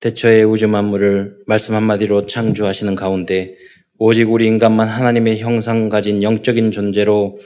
[0.00, 3.56] 대처의 우주 만물을 말씀 한마디로 창조하시는 가운데
[3.98, 7.36] 오직 우리 인간만 하나님의 형상 가진 영적인 존재로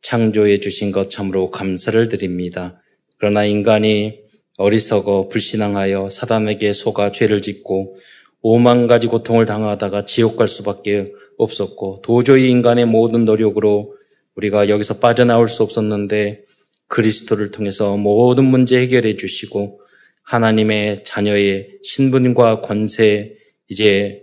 [0.00, 2.82] 창조해 주신 것 참으로 감사를 드립니다.
[3.18, 4.18] 그러나 인간이
[4.58, 7.96] 어리석어 불신앙하여 사단에게 속아 죄를 짓고
[8.40, 13.94] 오만 가지 고통을 당하다가 지옥 갈 수밖에 없었고 도저히 인간의 모든 노력으로
[14.34, 16.42] 우리가 여기서 빠져나올 수 없었는데
[16.88, 19.81] 그리스도를 통해서 모든 문제 해결해 주시고
[20.22, 23.36] 하나님의 자녀의 신분과 권세
[23.68, 24.22] 이제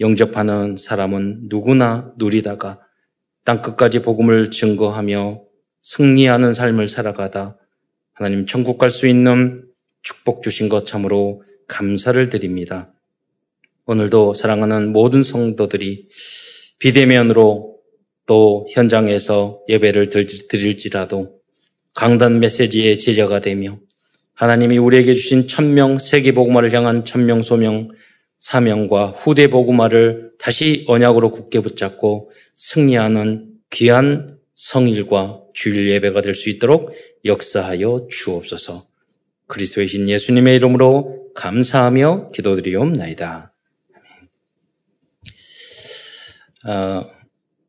[0.00, 2.80] 영접하는 사람은 누구나 누리다가
[3.44, 5.42] 땅 끝까지 복음을 증거하며
[5.82, 7.58] 승리하는 삶을 살아가다
[8.12, 9.64] 하나님 천국 갈 수 있는
[10.02, 12.92] 축복 주신 것 참으로 감사를 드립니다.
[13.86, 16.08] 오늘도 사랑하는 모든 성도들이
[16.78, 17.78] 비대면으로
[18.26, 21.40] 또 현장에서 예배를 드릴지라도
[21.94, 23.78] 강단 메시지의 제자가 되며
[24.34, 27.88] 하나님이 우리에게 주신 천명 세계 복음화를 향한 천명 소명
[28.38, 36.92] 사명과 후대 복음화를 다시 언약으로 굳게 붙잡고 승리하는 귀한 성일과 주일 예배가 될 수 있도록
[37.24, 38.86] 역사하여 주옵소서.
[39.46, 43.52] 그리스도의 신 예수님의 이름으로 감사하며 기도드리옵나이다.
[46.66, 47.06] 어,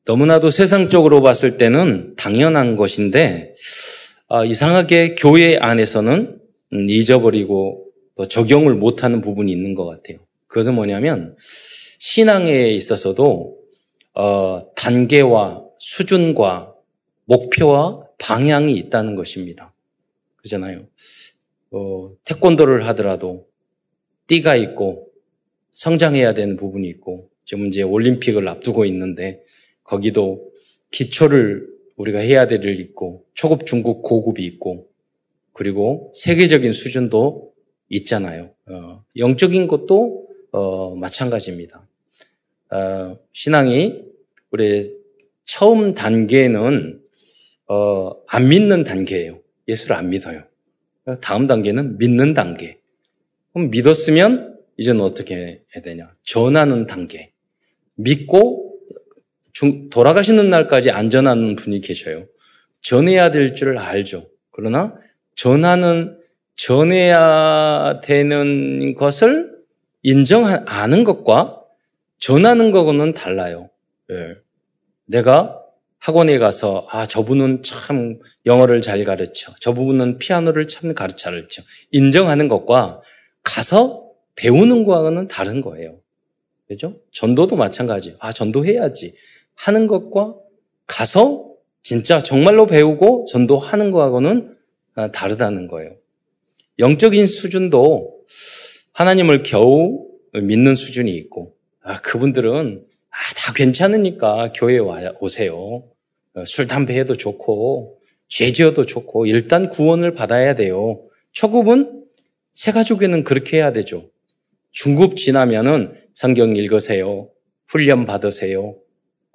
[0.05, 3.55] 너무나도 세상적으로 봤을 때는 당연한 것인데
[4.27, 7.85] 어, 이상하게 교회 안에서는 음, 잊어버리고
[8.15, 10.19] 또 적용을 못하는 부분이 있는 것 같아요.
[10.47, 11.35] 그것은 뭐냐면
[11.99, 13.57] 신앙에 있어서도
[14.13, 16.73] 어, 단계와 수준과
[17.25, 19.73] 목표와 방향이 있다는 것입니다.
[20.37, 20.87] 그렇잖아요.
[21.71, 23.47] 어, 태권도를 하더라도
[24.27, 25.09] 띠가 있고
[25.73, 29.43] 성장해야 되는 부분이 있고 지금 이제 올림픽을 앞두고 있는데
[29.83, 30.51] 거기도
[30.91, 34.87] 기초를 우리가 해야 될 일 있고 초급, 중급, 고급이 있고
[35.55, 37.53] 그리고 세계적인 수준도
[37.89, 38.51] 있잖아요.
[38.67, 41.87] 어, 영적인 것도 어, 마찬가지입니다.
[42.71, 44.01] 어, 신앙이
[44.51, 44.93] 우리
[45.45, 47.01] 처음 단계는
[47.69, 49.39] 어, 안 믿는 단계예요.
[49.69, 50.43] 예수를 안 믿어요.
[51.21, 52.79] 다음 단계는 믿는 단계.
[53.53, 56.13] 그럼 믿었으면 이제는 어떻게 해야 되냐?
[56.23, 57.31] 전하는 단계.
[57.95, 58.77] 믿고
[59.53, 62.27] 중, 돌아가시는 날까지 안전한 분이 계셔요.
[62.81, 64.27] 전해야 될 줄 알죠.
[64.51, 64.95] 그러나
[65.35, 66.17] 전하는
[66.55, 69.55] 전해야 되는 것을
[70.03, 71.61] 인정하는 것과
[72.17, 73.69] 전하는 것은 달라요.
[74.11, 74.35] 예.
[75.05, 75.61] 내가
[75.99, 81.31] 학원에 가서 아 저분은 참 영어를 잘 가르쳐, 저분은 피아노를 참 가르쳐
[81.91, 83.01] 인정하는 것과
[83.43, 85.99] 가서 배우는 거와는 다른 거예요.
[86.67, 86.99] 그죠?
[87.11, 88.15] 전도도 마찬가지.
[88.19, 89.15] 아 전도해야지
[89.55, 90.35] 하는 것과
[90.87, 91.51] 가서
[91.83, 94.54] 진짜 정말로 배우고 전도하는 거하고는 아,
[95.11, 95.95] 다르다는 거예요.
[96.79, 98.25] 영적인 수준도
[98.93, 105.83] 하나님을 겨우 믿는 수준이 있고, 아, 그분들은 아, 다 괜찮으니까 교회에 와, 오세요.
[106.33, 111.01] 어, 술, 담배 해도 좋고, 죄 지어도 좋고, 일단 구원을 받아야 돼요.
[111.31, 112.03] 초급은
[112.53, 114.09] 새 가족에는 그렇게 해야 되죠.
[114.71, 117.29] 중급 지나면은 성경 읽으세요.
[117.67, 118.75] 훈련 받으세요.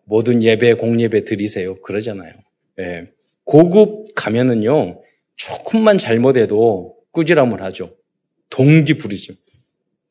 [0.05, 1.81] 모든 예배, 공예배 드리세요.
[1.81, 2.33] 그러잖아요.
[2.81, 3.09] 예.
[3.45, 5.01] 고급 가면은요,
[5.41, 7.97] 조금만 잘못해도 꾸지람을 하죠.
[8.51, 9.33] 동기 부리죠.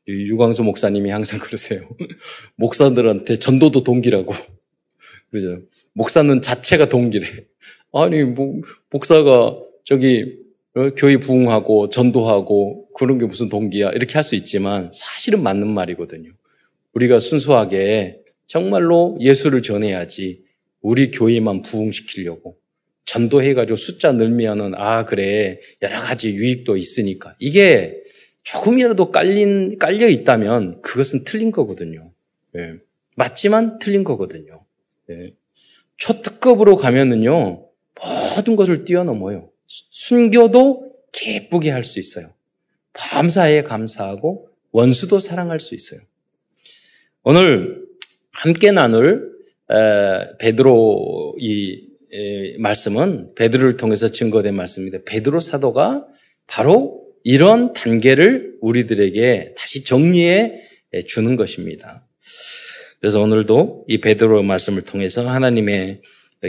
[0.07, 1.87] 유광수 목사님이 항상 그러세요.
[2.57, 4.33] 목사들한테 전도도 동기라고.
[5.29, 5.61] 그러죠.
[5.93, 7.27] 목사는 자체가 동기래.
[7.93, 10.39] 아니, 뭐, 목사가 저기
[10.73, 13.91] 어, 교회 부흥하고 전도하고 그런 게 무슨 동기야.
[13.91, 16.31] 이렇게 할 수 있지만 사실은 맞는 말이거든요.
[16.93, 20.43] 우리가 순수하게 정말로 예수를 전해야지
[20.81, 22.58] 우리 교회만 부흥시키려고
[23.09, 25.59] 전도해가지고 숫자 늘면은, 아, 그래.
[25.81, 27.35] 여러 가지 유익도 있으니까.
[27.39, 28.03] 이게
[28.43, 32.11] 조금이라도 깔린, 깔려 있다면 그것은 틀린 거거든요.
[32.55, 32.75] 예.
[33.15, 34.63] 맞지만 틀린 거거든요.
[35.09, 35.33] 예.
[35.97, 37.65] 초특급으로 가면은요,
[38.35, 39.49] 모든 것을 뛰어넘어요.
[39.65, 42.33] 순교도 기쁘게 할 수 있어요.
[42.93, 45.99] 밤사에 감사하고 원수도 사랑할 수 있어요.
[47.23, 47.85] 오늘
[48.31, 49.31] 함께 나눌
[50.39, 51.88] 베드로 이
[52.59, 54.99] 말씀은 베드로를 통해서 증거된 말씀입니다.
[55.05, 56.05] 베드로 사도가
[56.47, 60.59] 바로 이런 단계를 우리들에게 다시 정리해
[61.07, 62.07] 주는 것입니다.
[62.99, 66.01] 그래서 오늘도 이 베드로 말씀을 통해서 하나님의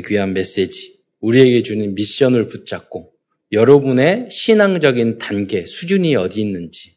[0.07, 3.13] 귀한 메시지, 우리에게 주는 미션을 붙잡고
[3.53, 6.97] 여러분의 신앙적인 단계, 수준이 어디 있는지,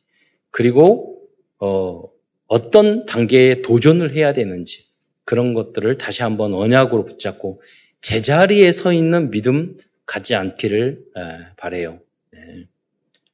[0.51, 1.19] 그리고
[1.59, 2.03] 어,
[2.47, 4.85] 어떤 단계에 도전을 해야 되는지
[5.25, 7.61] 그런 것들을 다시 한번 언약으로 붙잡고
[8.03, 11.05] 제자리에 서 있는 믿음 갖지 않기를
[11.57, 12.01] 바래요.
[12.31, 12.67] 네.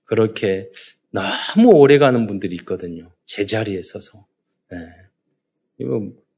[0.06, 0.70] 그렇게
[1.12, 3.12] 너무 오래 가는 분들이 있거든요.
[3.26, 4.26] 제자리에 서서.
[4.74, 4.78] 예.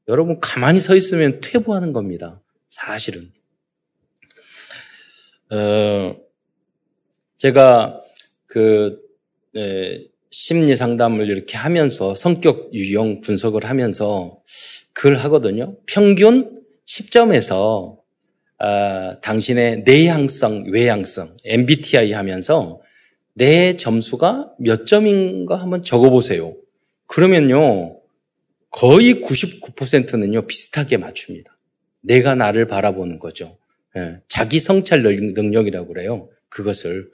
[0.08, 2.40] 여러분 가만히 서 있으면 퇴보하는 겁니다.
[2.70, 3.30] 사실은.
[5.50, 6.16] 어,
[7.36, 8.02] 제가
[8.46, 8.98] 그
[9.54, 14.42] 에, 심리 상담을 이렇게 하면서 성격 유형 분석을 하면서
[14.94, 15.76] 그걸 하거든요.
[15.84, 18.01] 평균 10점에서
[18.64, 22.80] 아, 당신의 내향성, 외향성, MBTI 하면서
[23.34, 26.54] 내 점수가 몇 점인가 한번 적어보세요.
[27.08, 27.98] 그러면요,
[28.70, 31.58] 거의 99%는요, 비슷하게 맞춥니다.
[32.02, 33.58] 내가 나를 바라보는 거죠.
[33.96, 36.28] 예, 자기 성찰 능력이라고 그래요.
[36.48, 37.10] 그것을.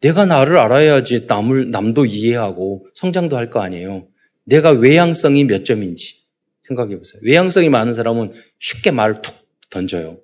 [0.00, 4.06] 내가 나를 알아야지 남을, 남도 이해하고 성장도 할 거 아니에요.
[4.44, 6.22] 내가 외향성이 몇 점인지
[6.68, 7.20] 생각해 보세요.
[7.24, 9.34] 외향성이 많은 사람은 쉽게 말을 툭
[9.68, 10.21] 던져요.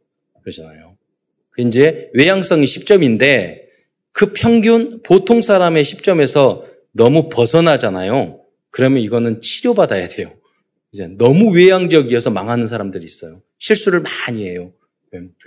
[0.48, 0.96] 그러잖아요.
[1.58, 3.62] 이제 외향성이 10점인데
[4.12, 8.40] 그 평균 보통 사람의 10점에서 너무 벗어나잖아요.
[8.70, 10.32] 그러면 이거는 치료받아야 돼요.
[10.92, 13.42] 이제 너무 외향적이어서 망하는 사람들이 있어요.
[13.58, 14.72] 실수를 많이 해요.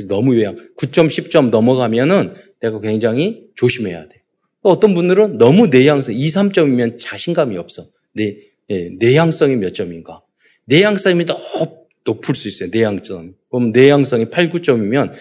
[0.08, 0.56] 너무 외향.
[0.78, 4.22] 9점, 10점 넘어가면은 내가 굉장히 조심해야 돼.
[4.62, 7.88] 어떤 분들은 너무 내향성, 2, 3점이면 자신감이 없어.
[8.14, 8.38] 내,
[8.70, 10.22] 예, 내향성이 몇 점인가.
[10.66, 12.70] 내향성이 높, 높을 수 있어요.
[12.72, 13.34] 내향성.
[13.52, 15.14] 그럼 내향성이 8, 9점이면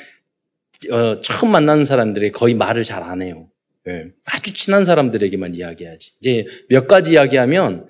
[0.93, 3.51] 어, 처음 만나는 사람들이 거의 말을 잘 안 해요.
[3.89, 6.13] 예, 아주 친한 사람들에게만 이야기하지.
[6.21, 7.87] 이제 몇 가지 이야기하면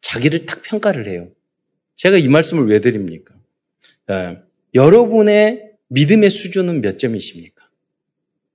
[0.00, 1.30] 자기를 딱 평가를 해요.
[1.96, 3.34] 제가 이 말씀을 왜 드립니까?
[4.10, 4.38] 예,
[4.74, 7.68] 여러분의 믿음의 수준은 몇 점이십니까?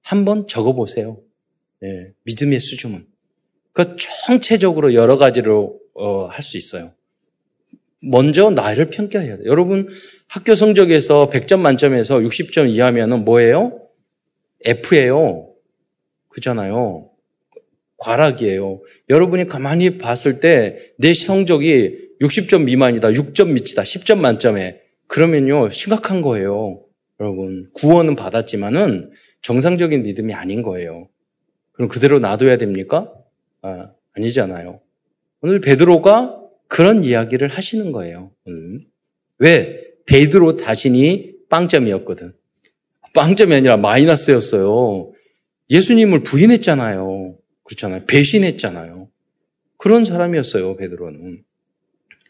[0.01, 1.21] 한번 적어보세요.
[1.83, 3.05] 예, 믿음의 수준은.
[3.73, 6.93] 그 총체적으로 여러 가지로 어, 할 수 있어요.
[8.03, 9.47] 먼저 나를 평가해야 돼요.
[9.47, 9.89] 여러분
[10.27, 13.81] 학교 성적에서 100점 만점에서 60점 이하면은 뭐예요?
[14.65, 15.49] F예요.
[16.29, 17.09] 그잖아요.
[17.97, 18.81] 과락이에요.
[19.09, 26.83] 여러분이 가만히 봤을 때 내 성적이 60점 미만이다, 6점 미치다, 10점 만점에 그러면요 심각한 거예요.
[27.19, 29.11] 여러분 구원은 받았지만은
[29.41, 31.07] 정상적인 믿음이 아닌 거예요.
[31.71, 33.11] 그럼 그대로 놔둬야 됩니까?
[33.61, 34.79] 아, 아니잖아요.
[35.41, 36.36] 오늘 베드로가
[36.67, 38.31] 그런 이야기를 하시는 거예요.
[39.39, 39.83] 왜?
[40.05, 42.33] 베드로 자신이 빵점이었거든.
[43.13, 45.11] 빵점이 아니라 마이너스였어요.
[45.69, 47.35] 예수님을 부인했잖아요.
[47.63, 48.05] 그렇잖아요.
[48.07, 49.09] 배신했잖아요.
[49.77, 51.43] 그런 사람이었어요, 베드로는.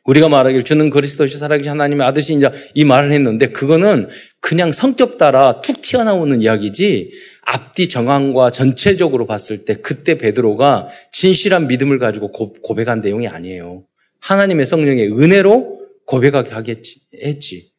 [0.08, 4.08] 우리가 말하길 주는 그리스도시 살아계신 하나님의 아들이자 이 말을 했는데 그거는
[4.40, 7.12] 그냥 성격 따라 툭 튀어나오는 이야기지
[7.42, 13.84] 앞뒤 정황과 전체적으로 봤을 때 그때 베드로가 진실한 믿음을 가지고 고백한 내용이 아니에요.
[14.20, 17.72] 하나님의 성령의 은혜로 고백하게 하겠지, 했지.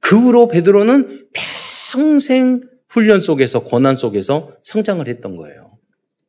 [0.00, 1.26] 그 후로 베드로는
[1.92, 5.78] 평생 훈련 속에서 고난 속에서 성장을 했던 거예요.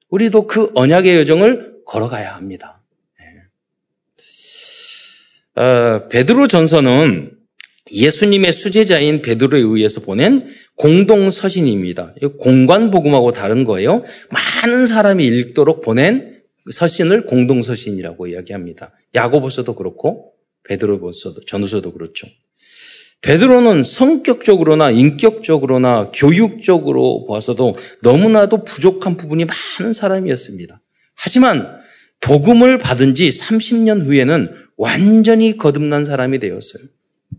[0.09, 2.81] 우리도 그 언약의 여정을 걸어가야 합니다.
[3.19, 3.25] 네.
[5.61, 7.31] 어, 베드로 전서는
[7.91, 10.41] 예수님의 수제자인 베드로에 의해서 보낸
[10.75, 12.15] 공동 서신입니다.
[12.39, 14.03] 공관 복음하고 다른 거예요.
[14.31, 16.34] 많은 사람이 읽도록 보낸
[16.71, 18.91] 서신을 공동 서신이라고 이야기합니다.
[19.13, 20.33] 야고보서도 그렇고
[20.63, 22.27] 베드로보서도 전후서도 그렇죠.
[23.21, 30.81] 베드로는 성격적으로나 인격적으로나 교육적으로 봐서도 너무나도 부족한 부분이 많은 사람이었습니다.
[31.15, 31.79] 하지만
[32.21, 36.83] 복음을 받은 지 30년 후에는 완전히 거듭난 사람이 되었어요.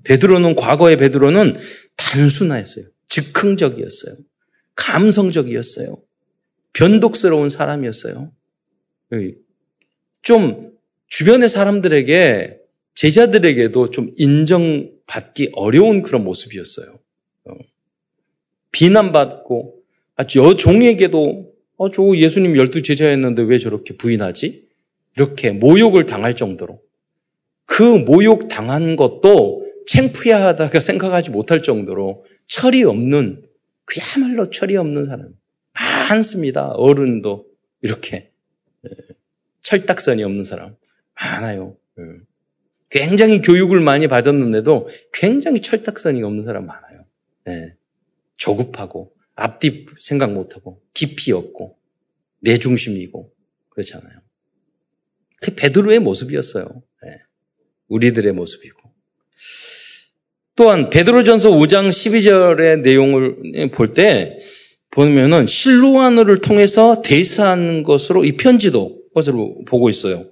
[0.05, 1.57] 베드로는 과거의 베드로는
[1.97, 2.87] 단순했어요.
[3.09, 4.17] 즉흥적이었어요.
[4.75, 5.99] 감성적이었어요.
[6.73, 8.33] 변덕스러운 사람이었어요.
[10.23, 10.73] 좀
[11.09, 12.59] 주변의 사람들에게
[12.95, 16.99] 제자들에게도 좀 인정받기 어려운 그런 모습이었어요.
[17.45, 17.53] 어.
[18.73, 19.77] 비난받고
[20.19, 24.67] 여종에게도 어, 저 예수님 열두 제자였는데 왜 저렇게 부인하지?
[25.17, 26.81] 이렇게 모욕을 당할 정도로
[27.67, 33.45] 그 모욕 당한 것도 창피하다고 생각하지 못할 정도로 철이 없는
[33.85, 35.29] 그야말로 철이 없는 사람
[35.75, 36.69] 많습니다.
[36.69, 37.47] 어른도
[37.83, 38.31] 이렇게 예,
[39.67, 40.77] 철딱선이 없는 사람
[41.21, 41.77] 많아요.
[41.99, 42.03] 예.
[42.89, 47.05] 굉장히 교육을 많이 받았는데도 굉장히 철딱선이 없는 사람 많아요.
[47.47, 47.75] 네.
[48.37, 51.77] 조급하고 앞뒤 생각 못하고 깊이 없고
[52.39, 53.33] 내 중심이고
[53.71, 54.21] 그렇잖아요.
[55.41, 56.83] 그 베드로의 모습이었어요.
[57.03, 57.19] 네.
[57.89, 58.81] 우리들의 모습이고.
[60.55, 64.39] 또한 베드로전서 5장 12절의 내용을 볼 때
[64.91, 70.27] 보면은 실로아노를 통해서 대사한 것으로 이 편지도 것으로 보고 있어요.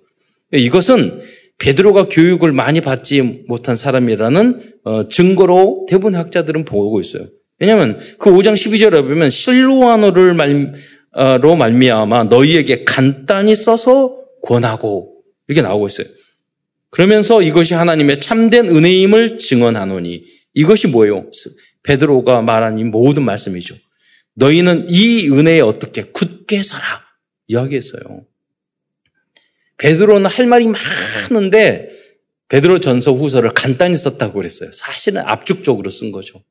[0.52, 1.22] 이것은
[1.58, 7.26] 베드로가 교육을 많이 받지 못한 사람이라는 어, 증거로 대부분 학자들은 보고 있어요.
[7.58, 16.06] 왜냐하면 그 5장 12절에 보면 실로아노를 말로 말미암아 너희에게 간단히 써서 권하고 이렇게 나오고 있어요.
[16.90, 20.24] 그러면서 이것이 하나님의 참된 은혜임을 증언하노니
[20.54, 21.30] 이것이 뭐예요?
[21.84, 23.76] 베드로가 말한 이 모든 말씀이죠.
[24.34, 26.82] 너희는 이 은혜에 어떻게 굳게 서라
[27.46, 28.24] 이야기했어요.
[29.78, 30.66] 베드로는 할 말이
[31.30, 31.88] 많은데
[32.48, 34.70] 베드로 전서 후서를 간단히 썼다고 그랬어요.
[34.72, 36.42] 사실은 압축적으로 쓴 거죠.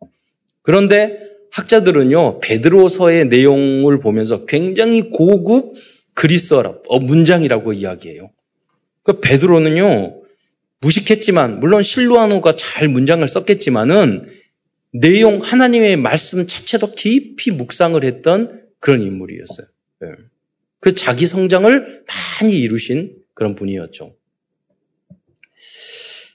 [0.62, 1.20] 그런데
[1.52, 5.76] 학자들은요, 베드로서의 내용을 보면서 굉장히 고급
[6.16, 8.32] 그리스어라, 어, 문장이라고 이야기해요.
[9.04, 10.22] 그 베드로는요,
[10.82, 14.24] 무식했지만, 물론 실루아노가 잘 문장을 썼겠지만은,
[14.94, 19.68] 내용, 하나님의 말씀 자체도 깊이 묵상을 했던 그런 인물이었어요.
[20.02, 20.08] 네.
[20.84, 22.04] 그 자기 성장을
[22.42, 24.16] 많이 이루신 그런 분이었죠.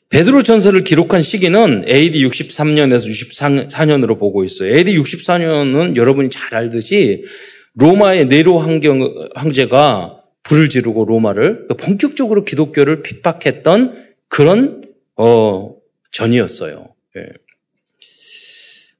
[0.08, 4.74] 베드로 전서를 기록한 시기는 AD 63년에서 64년으로 보고 있어요.
[4.74, 7.26] AD 64년은 여러분이 잘 알듯이
[7.74, 14.80] 로마의 네로 황경, 황제가 불을 지르고 로마를 본격적으로 기독교를 핍박했던 그런
[15.16, 15.76] 어,
[16.10, 16.94] 전이었어요.
[17.18, 17.22] 예.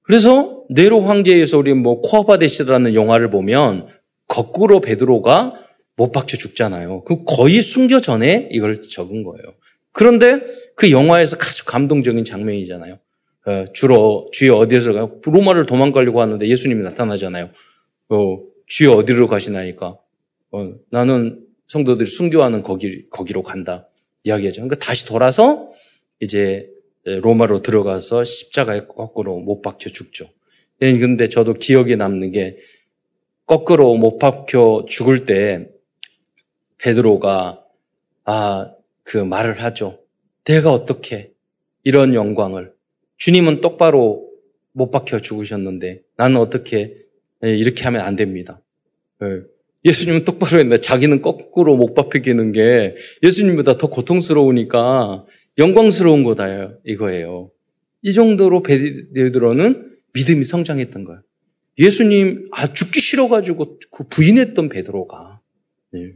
[0.02, 3.97] 그래서 네로 황제에서 우리 뭐 코아바데시라는 영화를 보면
[4.28, 5.54] 거꾸로 베드로가
[5.96, 7.02] 못 박혀 죽잖아요.
[7.04, 9.54] 그 거의 순교 전에 이걸 적은 거예요.
[9.90, 10.44] 그런데
[10.76, 12.98] 그 영화에서 아주 감동적인 장면이잖아요.
[13.46, 17.50] 어, 주로 주여 어디에서 가 로마를 도망가려고 하는데 예수님이 나타나잖아요.
[18.10, 19.98] 어, 주여 어디로 가시나니까
[20.52, 23.88] 어, 나는 성도들이 순교하는 거기 거기로 간다
[24.24, 24.60] 이야기하죠.
[24.60, 25.70] 그러니까 다시 돌아서
[26.20, 26.68] 이제
[27.04, 30.26] 로마로 들어가서 십자가에 거꾸로 못 박혀 죽죠.
[30.78, 32.58] 그런데 예, 저도 기억에 남는 게
[33.48, 35.68] 거꾸로 못 박혀 죽을 때
[36.78, 37.64] 베드로가
[38.24, 38.74] 아
[39.08, 40.00] 그 말을 하죠.
[40.44, 41.32] 내가 어떻게
[41.82, 42.72] 이런 영광을
[43.16, 44.28] 주님은 똑바로
[44.72, 46.94] 못 박혀 죽으셨는데 나는 어떻게
[47.42, 48.60] 예, 이렇게 하면 안 됩니다.
[49.22, 49.40] 예.
[49.86, 55.24] 예수님은 똑바로 했는데 자기는 거꾸로 못 박히는 게 예수님보다 더 고통스러우니까
[55.56, 57.50] 영광스러운 거다 이거예요.
[58.02, 61.22] 이 정도로 베드로는 믿음이 성장했던 거예요.
[61.78, 65.40] 예수님 아 죽기 싫어가지고 그 부인했던 베드로가
[65.92, 66.14] 네.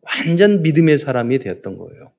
[0.00, 2.12] 완전 믿음의 사람이 되었던 거예요.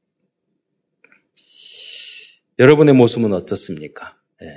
[2.60, 4.18] 여러분의 모습은 어떻습니까?
[4.39, 4.48] 네.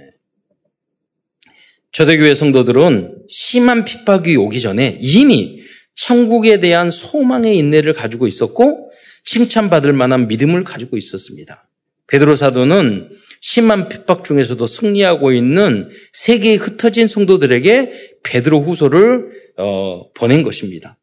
[1.91, 5.63] 초대교회 성도들은 심한 핍박이 오기 전에 이미
[5.95, 8.93] 천국에 대한 소망의 인내를 가지고 있었고
[9.25, 11.69] 칭찬받을 만한 믿음을 가지고 있었습니다.
[12.07, 20.99] 베드로 사도는 심한 핍박 중에서도 승리하고 있는 세계에 흩어진 성도들에게 베드로 후소를 어, 보낸 것입니다.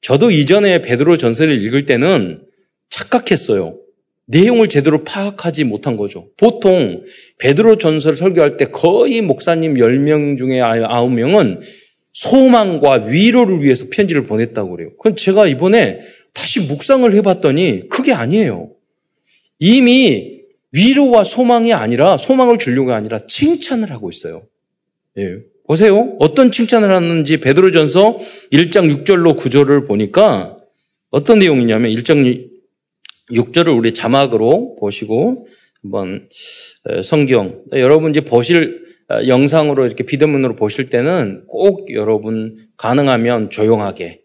[0.00, 2.42] 저도 이전에 베드로 전서를 읽을 때는
[2.90, 3.78] 착각했어요.
[4.26, 6.28] 내용을 제대로 파악하지 못한 거죠.
[6.36, 7.02] 보통
[7.38, 11.60] 베드로 전서를 설교할 때 거의 목사님 10명 중에 9명은
[12.12, 14.90] 소망과 위로를 위해서 편지를 보냈다고 그래요.
[14.96, 16.00] 그건 제가 이번에
[16.32, 18.70] 다시 묵상을 해봤더니 그게 아니에요.
[19.58, 20.33] 이미
[20.74, 24.42] 위로와 소망이 아니라 소망을 주려고 아니라 칭찬을 하고 있어요.
[25.18, 25.38] 예.
[25.66, 26.16] 보세요.
[26.18, 28.18] 어떤 칭찬을 하는지 베드로전서
[28.52, 30.58] 1장 6절로 9절을 보니까
[31.10, 32.50] 어떤 내용이냐면 1장
[33.30, 35.46] 6절을 우리 자막으로 보시고
[35.80, 36.28] 한번
[37.02, 38.84] 성경 여러분 이제 보실
[39.26, 44.22] 영상으로 이렇게 비대면으로 보실 때는 꼭 여러분 가능하면 조용하게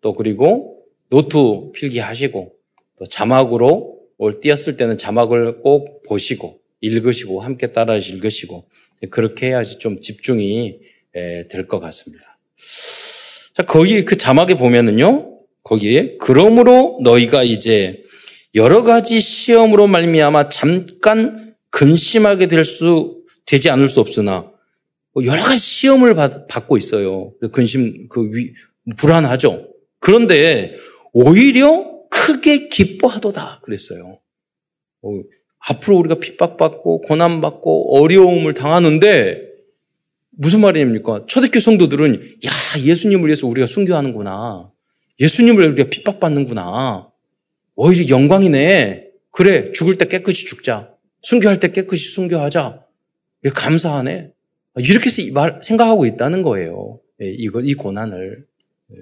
[0.00, 2.52] 또 그리고 노트 필기하시고
[2.98, 8.68] 또 자막으로 올 띄었을 때는 자막을 꼭 보시고 읽으시고 함께 따라 읽으시고
[9.10, 10.78] 그렇게 해야지 좀 집중이
[11.50, 12.38] 될 것 같습니다.
[13.56, 15.40] 자, 거기 그 자막에 보면은요.
[15.64, 18.04] 거기에 그러므로 너희가 이제
[18.54, 24.52] 여러 가지 시험으로 말미암아 잠깐 근심하게 될 수 되지 않을 수 없으나
[25.14, 27.32] 뭐 여러 가지 시험을 받, 고 있어요.
[27.52, 28.52] 근심 그 위,
[28.96, 29.68] 불안하죠.
[29.98, 30.76] 그런데
[31.12, 31.91] 오히려
[32.22, 34.20] 크게 기뻐하도다 그랬어요.
[35.02, 35.08] 어,
[35.58, 39.50] 앞으로 우리가 핍박받고 고난받고 어려움을 당하는데
[40.30, 41.26] 무슨 말입니까?
[41.26, 42.50] 초대교 성도들은 야
[42.80, 44.70] 예수님을 위해서 우리가 순교하는구나.
[45.18, 47.10] 예수님을 우리가 핍박받는구나.
[47.74, 49.08] 오히려 영광이네.
[49.30, 50.94] 그래 죽을 때 깨끗이 죽자.
[51.22, 52.84] 순교할 때 깨끗이 순교하자.
[53.52, 54.30] 감사하네.
[54.76, 57.00] 이렇게 생각하고 있다는 거예요.
[57.20, 58.46] 예, 이거 이 고난을
[58.92, 58.96] 예.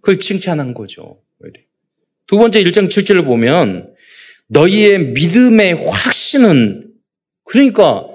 [0.00, 1.20] 그걸 칭찬한 거죠.
[2.26, 3.94] 두 번째 1장 7절을 보면
[4.48, 6.92] 너희의 믿음의 확신은
[7.44, 8.06] 그러니까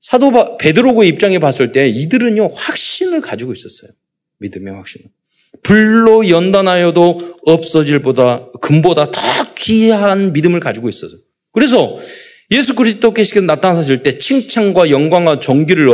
[0.00, 3.90] 사도 베드로의 입장에 봤을 때 이들은요 확신을 가지고 있었어요.
[4.38, 5.02] 믿음의 확신.
[5.62, 9.20] 불로 연단하여도 없어질 보다 금보다 더
[9.56, 11.16] 귀한 믿음을 가지고 있어서
[11.52, 11.98] 그래서
[12.50, 15.88] 예수 그리스도께서 나타나실 때 칭찬과 영광과 존귀를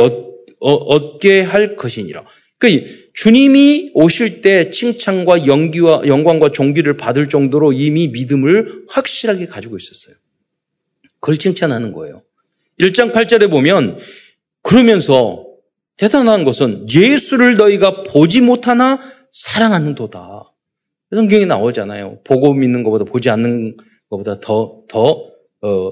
[0.59, 2.23] 얻게 할 것이니라.
[2.57, 10.15] 그러니까 주님이 오실 때 칭찬과 연기와 영광과 존귀를 받을 정도로 이미 믿음을 확실하게 가지고 있었어요.
[11.19, 12.21] 그걸 칭찬하는 거예요.
[12.79, 13.97] 1장 8절에 보면
[14.61, 15.47] 그러면서
[15.97, 18.99] 대단한 것은 예수를 너희가 보지 못하나
[19.31, 20.53] 사랑하는도다.
[21.11, 22.21] 성경에 나오잖아요.
[22.23, 23.77] 보고 믿는 것보다 보지 않는
[24.11, 25.31] 것보다 더, 더,
[25.61, 25.91] 어,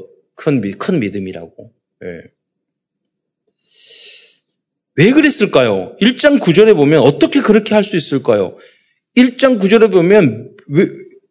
[1.00, 1.74] 믿음이라고.
[2.04, 2.35] 예.
[4.98, 5.96] 왜 그랬을까요?
[6.00, 8.56] 1장 9절에 보면 어떻게 그렇게 할 수 있을까요?
[9.18, 10.56] 1장 9절에 보면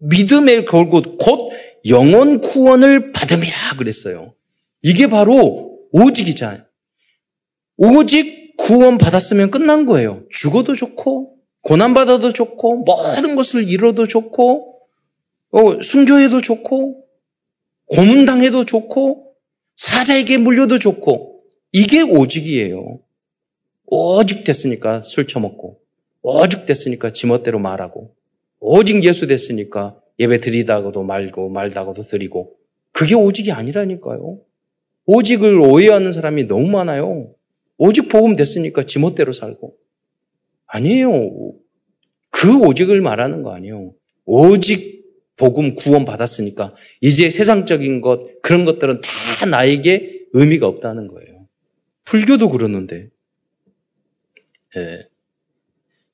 [0.00, 1.50] 믿음에 걸고 곧
[1.86, 4.34] 영원 구원을 받음이라 그랬어요.
[4.82, 6.62] 이게 바로 오직이잖아요.
[7.76, 10.24] 오직 구원 받았으면 끝난 거예요.
[10.30, 14.80] 죽어도 좋고, 고난 받아도 좋고, 모든 것을 잃어도 좋고,
[15.50, 17.04] 어, 순교해도 좋고,
[17.86, 19.32] 고문당해도 좋고,
[19.76, 21.42] 사자에게 물려도 좋고,
[21.72, 23.00] 이게 오직이에요.
[23.96, 25.80] 오직 됐으니까 술 처먹고,
[26.22, 28.14] 오직 됐으니까 지멋대로 말하고,
[28.58, 32.56] 오직 예수 됐으니까 예배 드리다가도 말고, 말다가도 드리고,
[32.90, 34.40] 그게 오직이 아니라니까요.
[35.06, 37.34] 오직을 오해하는 사람이 너무 많아요.
[37.76, 39.76] 오직 복음 됐으니까 지멋대로 살고.
[40.66, 41.52] 아니에요.
[42.30, 43.92] 그 오직을 말하는 거 아니에요.
[44.24, 45.04] 오직
[45.36, 51.46] 복음 구원 받았으니까 이제 세상적인 것 그런 것들은 다 나에게 의미가 없다는 거예요.
[52.04, 53.13] 불교도 그러는데.
[54.76, 55.08] 예.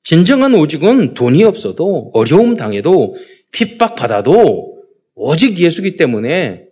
[0.03, 3.15] 진정한 오직은 돈이 없어도 어려움 당해도
[3.51, 6.67] 핍박 받아도 오직 예수기 때문에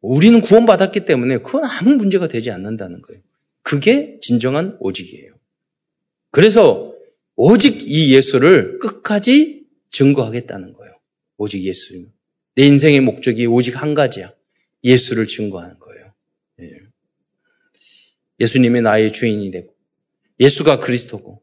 [0.00, 3.20] 우리는 구원받았기 때문에 그건 아무 문제가 되지 않는다는 거예요.
[3.62, 5.34] 그게 진정한 오직이에요.
[6.30, 6.94] 그래서
[7.34, 10.94] 오직 이 예수를 끝까지 증거하겠다는 거예요.
[11.36, 12.06] 오직 예수.
[12.54, 14.32] 내 인생의 목적이 오직 한 가지야.
[14.84, 16.12] 예수를 증거하는 거예요.
[16.60, 16.70] 예.
[18.40, 19.74] 예수님이 나의 주인이 되고,
[20.40, 21.42] 예수가 그리스도고,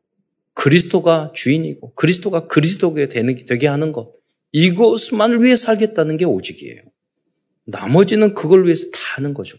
[0.53, 4.13] 그리스도가 주인이고, 그리스도가 그리스도가 되게 하는 것.
[4.51, 6.81] 이것만을 위해 살겠다는 게 오직이에요.
[7.65, 9.57] 나머지는 그걸 위해서 다 하는 거죠.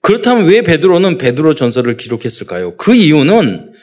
[0.00, 2.76] 그렇다면 왜 베드로는 베드로 전설을 기록했을까요?
[2.76, 3.74] 그 이유는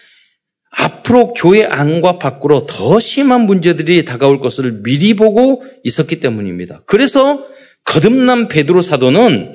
[0.69, 6.83] 앞으로 교회 안과 밖으로 더 심한 문제들이 다가올 것을 미리 보고 있었기 때문입니다.
[6.85, 7.45] 그래서
[7.85, 9.53] 거듭난 베드로 사도는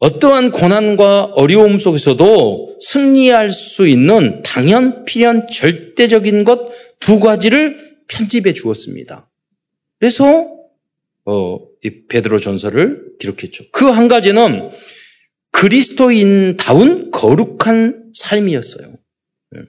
[0.00, 9.28] 어떠한 고난과 어려움 속에서도 승리할 수 있는 당연, 필연, 절대적인 것 두 가지를 편집해 주었습니다.
[9.98, 10.48] 그래서
[11.24, 13.64] 어, 이 베드로 전설을 기록했죠.
[13.72, 14.70] 그 한 가지는
[15.50, 18.94] 그리스도인다운 거룩한 삶이었어요.
[19.56, 19.62] 예.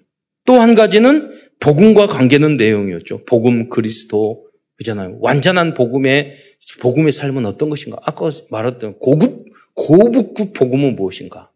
[0.45, 3.25] 또한 가지는 복음과 관계는 내용이었죠.
[3.25, 5.17] 복음 그리스도 그잖아요.
[5.21, 6.35] 완전한 복음의
[6.79, 7.97] 복음의 삶은 어떤 것인가?
[8.03, 11.51] 아까 말했던 고급 고북급 복음은 무엇인가?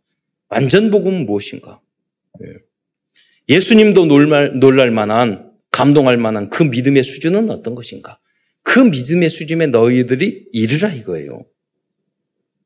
[0.50, 1.82] 완전 복음은 무엇인가?
[3.50, 3.60] 예.
[3.60, 8.20] 수님도 놀랄, 만한 감동할 만한 그 믿음의 수준은 어떤 것인가?
[8.64, 11.46] 그 믿음의 수준에 너희들이 이르라 이거예요.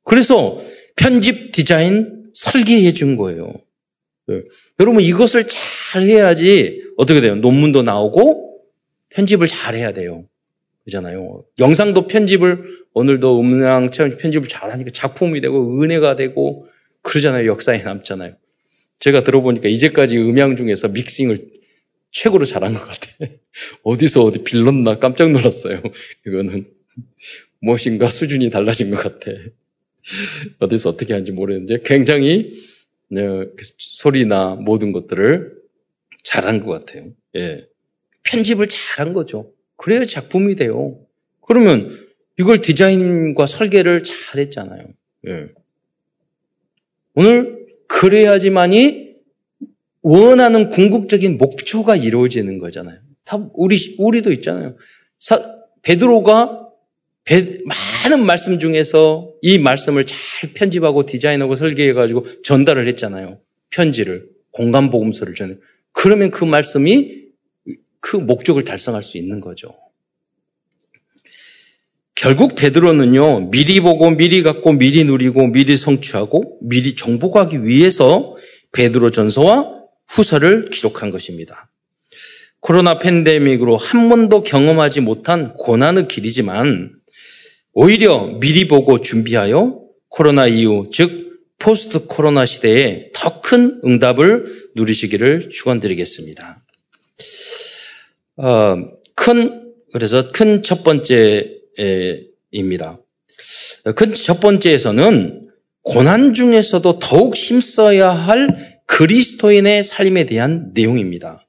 [0.03, 0.59] 그래서
[0.95, 3.51] 편집, 디자인, 설계해 준 거예요.
[4.27, 4.41] 네.
[4.79, 7.35] 여러분 이것을 잘 해야지 어떻게 돼요?
[7.35, 8.62] 논문도 나오고
[9.09, 10.25] 편집을 잘 해야 돼요.
[10.89, 11.45] 그잖아요.
[11.60, 16.67] 영상도 편집을 오늘도 음량 편집을 잘 하니까 작품이 되고 은혜가 되고
[17.02, 17.47] 그러잖아요.
[17.47, 18.36] 역사에 남잖아요.
[18.99, 21.52] 제가 들어보니까 이제까지 음향 중에서 믹싱을
[22.12, 23.08] 최고로 잘한 것 같아.
[23.84, 25.82] 어디서 어디 빌렸나 깜짝 놀랐어요.
[26.25, 26.67] 이거는
[27.62, 29.32] 무엇인가 수준이 달라진 것 같아.
[30.60, 32.54] 어디서 어떻게 하는지 모르겠는데 굉장히
[33.10, 35.54] 네, 그 소리나 모든 것들을
[36.23, 37.12] 잘한 것 같아요.
[37.36, 37.65] 예.
[38.23, 39.52] 편집을 잘한 거죠.
[39.79, 40.99] 그래야 작품이 돼요.
[41.39, 41.97] 그러면
[42.37, 44.83] 이걸 디자인과 설계를 잘 했잖아요.
[45.27, 45.47] 예.
[47.15, 49.15] 오늘 그래야지만이
[50.01, 52.99] 원하는 궁극적인 목표가 이루어지는 거잖아요.
[53.53, 54.75] 우리, 우리도 있잖아요.
[55.17, 56.67] 사, 베드로가
[57.65, 63.39] 많은 말씀 중에서 이 말씀을 잘 편집하고 디자인하고 설계해가지고 전달을 했잖아요.
[63.69, 65.55] 편지를, 공간 복음서를 전해.
[65.93, 67.28] 그러면 그 말씀이
[67.99, 69.75] 그 목적을 달성할 수 있는 거죠.
[72.15, 78.35] 결국 베드로는요, 미리 보고, 미리 갖고, 미리 누리고, 미리 성취하고, 미리 정복하기 위해서
[78.73, 79.73] 베드로 전서와
[80.07, 81.71] 후서를 기록한 것입니다.
[82.59, 86.91] 코로나 팬데믹으로 한 번도 경험하지 못한 고난의 길이지만
[87.71, 96.62] 오히려 미리 보고 준비하여 코로나 이후, 즉, 포스트 코로나 시대에 더 큰 응답을 누리시기를 축원드리겠습니다.
[98.41, 98.78] 어,
[99.15, 102.99] 큰, 그래서 큰 첫 번째입니다.
[103.95, 105.49] 큰 첫 번째에서는
[105.82, 111.47] 고난 중에서도 더욱 힘써야 할 그리스도인의 삶에 대한 내용입니다.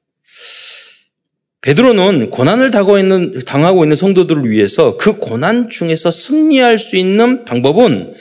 [1.63, 8.15] 베드로는 고난을 당하고 있는, 성도들을 위해서 그 고난 중에서 승리할 수 있는 방법은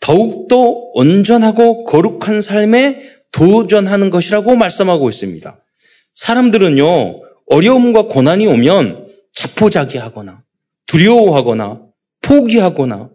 [0.00, 0.56] 더욱더
[0.94, 3.02] 온전하고 거룩한 삶에
[3.32, 5.62] 도전하는 것이라고 말씀하고 있습니다.
[6.14, 10.42] 사람들은요, 어려움과 고난이 오면 자포자기하거나
[10.86, 11.82] 두려워하거나
[12.22, 13.10] 포기하거나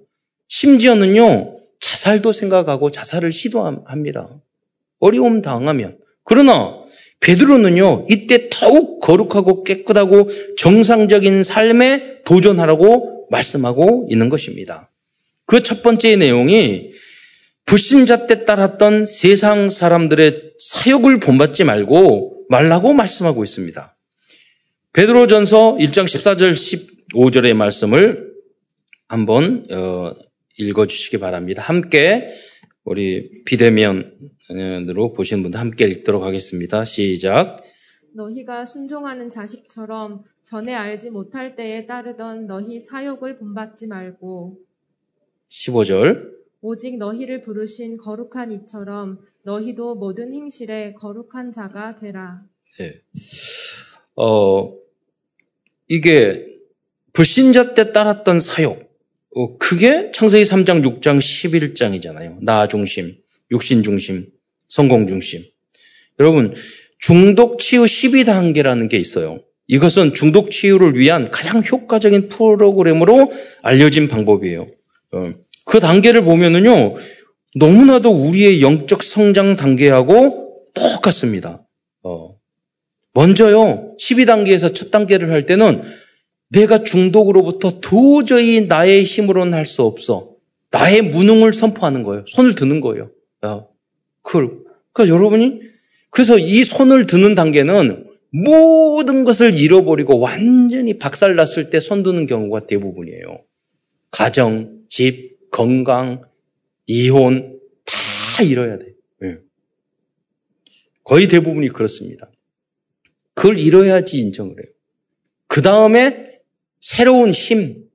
[0.48, 4.30] 심지어는요, 자살도 생각하고 자살을 시도합니다.
[5.00, 5.98] 어려움 당하면.
[6.24, 6.76] 그러나
[7.22, 14.92] 베드로는요, 이때 더욱 거룩하고 깨끗하고 정상적인 삶에 도전하라고 말씀하고 있는 것입니다.
[15.46, 16.92] 그 첫 번째 내용이
[17.66, 23.95] 불신자 때 따랐던 세상 사람들의 사욕을 본받지 말고 말라고 말씀하고 있습니다.
[24.96, 26.54] 베드로전서 1장 14절
[27.12, 28.34] 15절의 말씀을
[29.10, 30.14] 한번 어,
[30.58, 31.62] 읽어 주시기 바랍니다.
[31.62, 32.30] 함께
[32.86, 36.86] 우리 비대면으로 보시는 분들 함께 읽도록 하겠습니다.
[36.86, 37.62] 시작.
[38.14, 44.60] 너희가 순종하는 자식처럼 전에 알지 못할 때에 따르던 너희 사욕을 본받지 말고
[45.50, 46.32] 15절
[46.62, 52.44] 오직 너희를 부르신 거룩한 이처럼 너희도 모든 행실에 거룩한 자가 되라.
[52.80, 53.02] 네.
[54.16, 54.85] 어,
[55.88, 56.46] 이게
[57.14, 58.86] 불신자 때 따랐던 사욕.
[59.36, 62.38] 어, 그게 창세기 3장, 6장, 11장이잖아요.
[62.42, 63.16] 나 중심,
[63.52, 64.28] 육신 중심,
[64.68, 65.44] 성공 중심.
[66.20, 66.54] 여러분,
[67.00, 69.40] 중독 치유 12단계라는 게 있어요.
[69.68, 74.68] 이것은 중독 치유를 위한 가장 효과적인 프로그램으로 알려진 방법이에요.
[75.12, 75.34] 어,
[75.66, 76.96] 그 단계를 보면은요,
[77.56, 81.66] 너무나도 우리의 영적 성장 단계하고 똑같습니다.
[82.04, 82.35] 어,
[83.16, 85.84] 먼저요, 12단계에서 첫 단계를 할 때는
[86.50, 90.36] 내가 중독으로부터 도저히 나의 힘으로는 할 수 없어.
[90.70, 92.26] 나의 무능을 선포하는 거예요.
[92.28, 93.10] 손을 드는 거예요.
[94.22, 95.62] 그, 그러니까 여러분이
[96.10, 103.44] 그래서 이 손을 드는 단계는 모든 것을 잃어버리고 완전히 박살났을 때 손 드는 경우가 대부분이에요.
[104.12, 106.22] 가정, 집, 건강,
[106.86, 108.88] 이혼 다 잃어야 돼.
[109.22, 109.38] 네.
[111.06, 112.30] 거의 대부분이 그렇습니다.
[113.36, 114.72] 그걸 잃어야지 인정을 해요.
[115.48, 116.40] 그 다음에
[116.80, 117.86] 새로운 힘,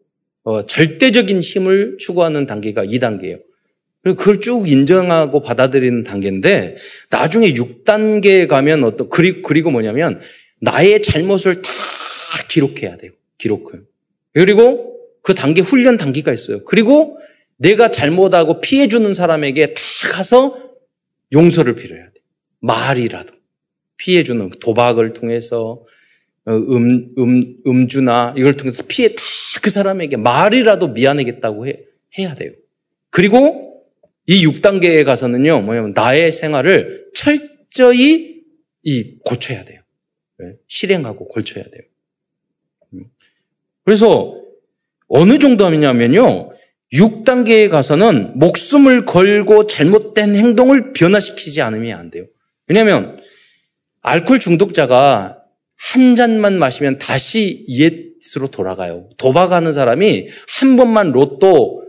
[0.44, 3.40] 어, 절대적인 힘을 추구하는 단계가 2단계예요.
[4.02, 6.76] 그리고 그걸 쭉 인정하고 받아들이는 단계인데
[7.10, 10.20] 나중에 6단계에 가면 어떤 그리, 그리고 뭐냐면
[10.60, 11.70] 나의 잘못을 다
[12.48, 13.12] 기록해야 돼요.
[13.38, 13.84] 기록을.
[14.32, 16.64] 그리고 그 단계 훈련 단계가 있어요.
[16.64, 17.18] 그리고
[17.56, 20.56] 내가 잘못하고 피해 주는 사람에게 다 가서
[21.32, 22.12] 용서를 빌어야 돼.
[22.60, 23.39] 말이라도.
[24.00, 25.84] 피해주는 도박을 통해서
[26.46, 29.22] 어, 음, 음, 음주나 이걸 통해서 피해 다
[29.62, 31.80] 그 사람에게 말이라도 미안하겠다고 해,
[32.18, 32.52] 해야 돼요.
[33.10, 33.84] 그리고
[34.26, 38.42] 이 6단계에 가서는요, 뭐냐면 나의 생활을 철저히
[38.82, 39.80] 이 고쳐야 돼요.
[40.38, 41.82] 네, 실행하고 고쳐야 돼요.
[42.94, 43.04] 음.
[43.84, 44.36] 그래서
[45.08, 46.52] 어느 정도 하냐면요,
[46.92, 52.26] 6단계에 가서는 목숨을 걸고 잘못된 행동을 변화시키지 않으면 안 돼요.
[52.66, 53.20] 왜냐하면
[54.02, 55.38] 알코올 중독자가
[55.76, 59.08] 한 잔만 마시면 다시 옛으로 돌아가요.
[59.16, 61.84] 도박하는 사람이 한 번만 로또,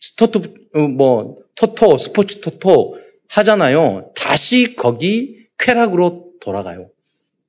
[0.00, 0.42] 스토토,
[0.74, 2.96] 어, 뭐, 토토, 스포츠 토토
[3.28, 4.12] 하잖아요.
[4.14, 6.90] 다시 거기 쾌락으로 돌아가요.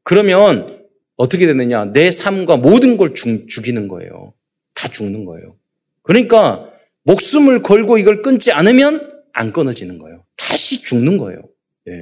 [0.04, 1.86] 그러면 어떻게 되느냐?
[1.86, 4.34] 내 삶과 모든 걸 죽, 죽이는 거예요.
[4.74, 5.56] 다 죽는 거예요.
[6.02, 6.72] 그러니까
[7.04, 10.24] 목숨을 걸고 이걸 끊지 않으면 안 끊어지는 거예요.
[10.36, 11.42] 다시 죽는 거예요.
[11.90, 11.94] 예.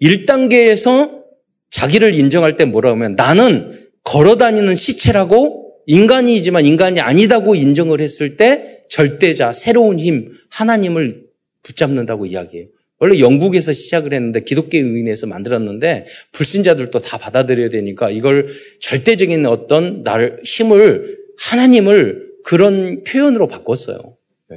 [0.00, 1.24] 1단계에서
[1.70, 8.84] 자기를 인정할 때 뭐라고 하면 나는 걸어 다니는 시체라고 인간이지만 인간이 아니다고 인정을 했을 때
[8.88, 11.24] 절대자, 새로운 힘, 하나님을
[11.62, 12.68] 붙잡는다고 이야기해요.
[12.98, 18.48] 원래 영국에서 시작을 했는데 기독교 의인에서 만들었는데 불신자들도 다 받아들여야 되니까 이걸
[18.80, 24.16] 절대적인 어떤 나를 힘을 하나님을 그런 표현으로 바꿨어요.
[24.48, 24.56] 네,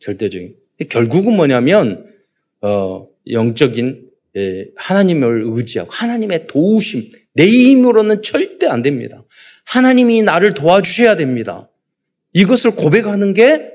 [0.00, 0.56] 절대적인.
[0.88, 2.06] 결국은 뭐냐면
[2.60, 4.07] 어, 영적인 예,
[4.76, 9.24] 하나님을 의지하고 하나님의 도우심, 내 힘으로는 절대 안 됩니다.
[9.64, 11.70] 하나님이 나를 도와주셔야 됩니다.
[12.32, 13.70] 이것을 고백하는 게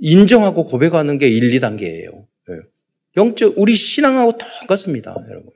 [0.00, 2.26] 인정하고 고백하는 게 1, 2단계예요.
[2.50, 2.54] 예.
[3.16, 5.50] 영적 우리 신앙하고 똑같습니다, 여러분.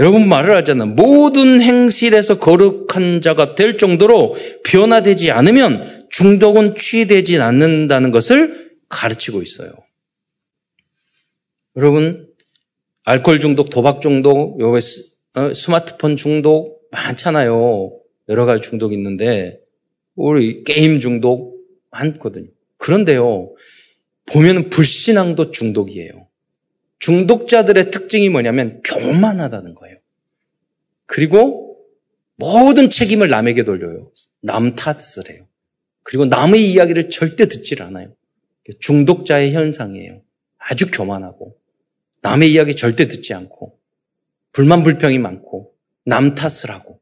[0.00, 0.88] 여러분 말을 하잖아요.
[0.88, 9.72] 모든 행실에서 거룩한 자가 될 정도로 변화되지 않으면 중독은 취되지 않는다는 것을 가르치고 있어요.
[11.76, 12.28] 여러분,
[13.04, 17.98] 알코올 중독, 도박 중독, 요 어, 스마트폰 중독 많잖아요.
[18.28, 19.60] 여러 가지 중독 있는데,
[20.14, 21.58] 우리 게임 중독
[21.90, 22.48] 많거든요.
[22.76, 23.54] 그런데요,
[24.26, 26.28] 보면 불신앙도 중독이에요.
[27.00, 29.96] 중독자들의 특징이 뭐냐면 교만하다는 거예요.
[31.06, 31.76] 그리고
[32.36, 34.10] 모든 책임을 남에게 돌려요.
[34.40, 35.46] 남 탓을 해요.
[36.02, 38.14] 그리고 남의 이야기를 절대 듣질 않아요.
[38.80, 40.22] 중독자의 현상이에요.
[40.56, 41.56] 아주 교만하고
[42.24, 43.78] 남의 이야기 절대 듣지 않고
[44.52, 45.72] 불만 불평이 많고
[46.06, 47.00] 남 탓을 하고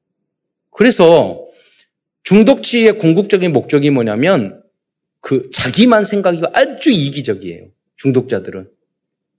[0.70, 1.46] 그래서
[2.24, 4.62] 중독치의 궁극적인 목적이 뭐냐면
[5.20, 7.68] 그 자기만 생각이 아주 이기적이에요.
[7.96, 8.68] 중독자들은.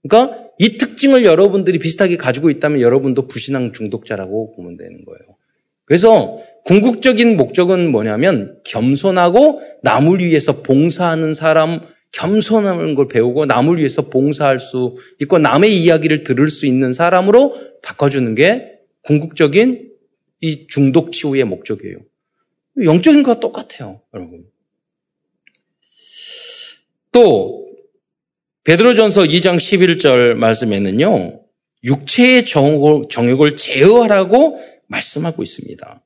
[0.02, 5.36] 그러니까 이 특징을 여러분들이 비슷하게 가지고 있다면 여러분도 부신앙 중독자라고 보면 되는 거예요.
[5.84, 11.80] 그래서 궁극적인 목적은 뭐냐면 겸손하고 남을 위해서 봉사하는 사람,
[12.14, 18.34] 겸손한 걸 배우고 남을 위해서 봉사할 수 있고 남의 이야기를 들을 수 있는 사람으로 바꿔주는
[18.34, 19.92] 게 궁극적인
[20.40, 21.98] 이 중독 치유의 목적이에요.
[22.82, 24.44] 영적인 것과 똑같아요, 여러분.
[27.12, 27.68] 또
[28.64, 31.40] 베드로전서 2장 11절 말씀에는요.
[31.84, 36.04] 육체의 정욕을 제어하라고 말씀하고 있습니다.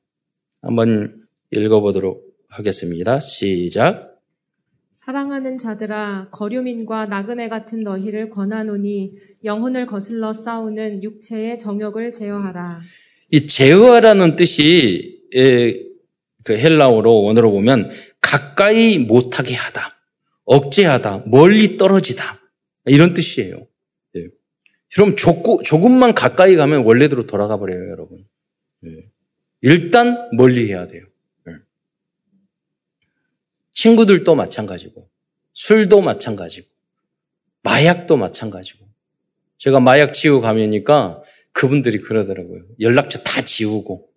[0.61, 3.19] 한번 읽어보도록 하겠습니다.
[3.19, 4.08] 시작.
[5.09, 12.81] 사랑하는 자들아 거류민과 나그네 같은 너희를 권하노니 영혼을 거슬러 싸우는 육체의 정욕을 제어하라.
[13.31, 15.23] 이 제어하라는 뜻이
[16.43, 17.89] 그 헬라어로 원어로 보면
[18.21, 19.97] 가까이 못하게 하다,
[20.45, 22.39] 억제하다, 멀리 떨어지다
[22.85, 23.65] 이런 뜻이에요.
[24.15, 24.27] 예.
[24.93, 28.27] 그럼 조고, 조금만 가까이 가면 원래대로 돌아가 버려요, 여러분.
[28.85, 28.89] 예.
[29.61, 31.05] 일단 멀리 해야 돼요.
[33.79, 33.81] 예.
[33.81, 35.09] 친구들도 마찬가지고,
[35.53, 36.67] 술도 마찬가지고,
[37.63, 38.87] 마약도 마찬가지고.
[39.57, 42.63] 제가 마약 치유 가면이니까 그분들이 그러더라고요.
[42.79, 44.09] 연락처 다 지우고,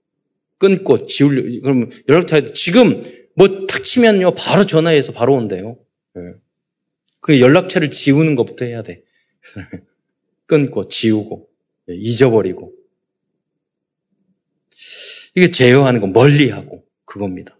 [0.58, 3.02] 끊고 지우려 그럼 연락처 지금
[3.34, 5.76] 뭐 탁 치면요 바로 전화해서 바로 온대요.
[6.14, 6.22] 네.
[7.20, 9.02] 그 연락처를 지우는 것부터 해야 돼.
[10.46, 11.48] 끊고 지우고
[11.88, 12.72] 예, 잊어버리고
[15.34, 17.58] 이게 제어하는 거 멀리하고 그겁니다.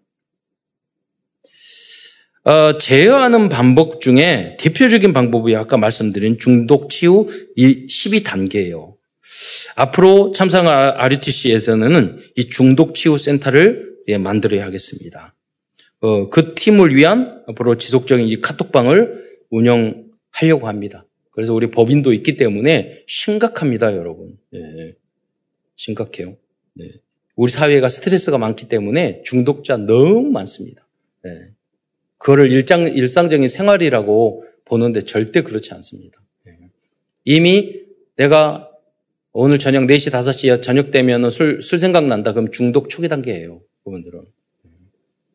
[2.44, 7.26] 어, 제어하는 방법 중에 대표적인 방법이 아까 말씀드린 중독 치유
[7.56, 8.96] 12단계예요.
[9.76, 15.34] 앞으로 참상 RUTC에서는 이 중독 치유 센터를 예, 만들어야 하겠습니다.
[16.00, 21.06] 어, 그 팀을 위한 앞으로 지속적인 이 카톡방을 운영하려고 합니다.
[21.30, 24.36] 그래서 우리 법인도 있기 때문에 심각합니다, 여러분.
[24.52, 24.94] 예,
[25.76, 26.36] 심각해요.
[26.74, 26.90] 네.
[27.36, 30.86] 우리 사회가 스트레스가 많기 때문에 중독자 너무 많습니다.
[31.26, 31.52] 예.
[32.22, 36.20] 그거를 일상, 일상적인 생활이라고 보는데 절대 그렇지 않습니다.
[36.46, 36.56] 예.
[37.24, 37.80] 이미
[38.14, 38.70] 내가
[39.32, 42.32] 오늘 저녁 4시, 5시 저녁 되면 술, 술 생각난다.
[42.32, 43.60] 그럼 중독 초기 단계예요.
[43.82, 44.22] 그분들은.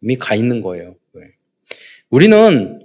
[0.02, 0.96] 이미 가 있는 거예요.
[2.10, 2.80] 우리는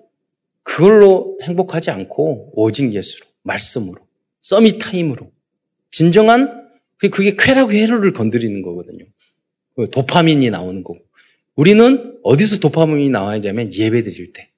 [0.65, 4.01] 그걸로 행복하지 않고 오직 예수로, 말씀으로,
[4.41, 5.31] 서밋 타임으로,
[5.93, 9.05] 진정한 그게 쾌락 회로를 건드리는 거거든요.
[9.77, 10.99] 그 도파민이 나오는 거고.
[11.55, 14.51] 우리는 어디서 도파민이 나와야 되냐면 예배 드릴 때,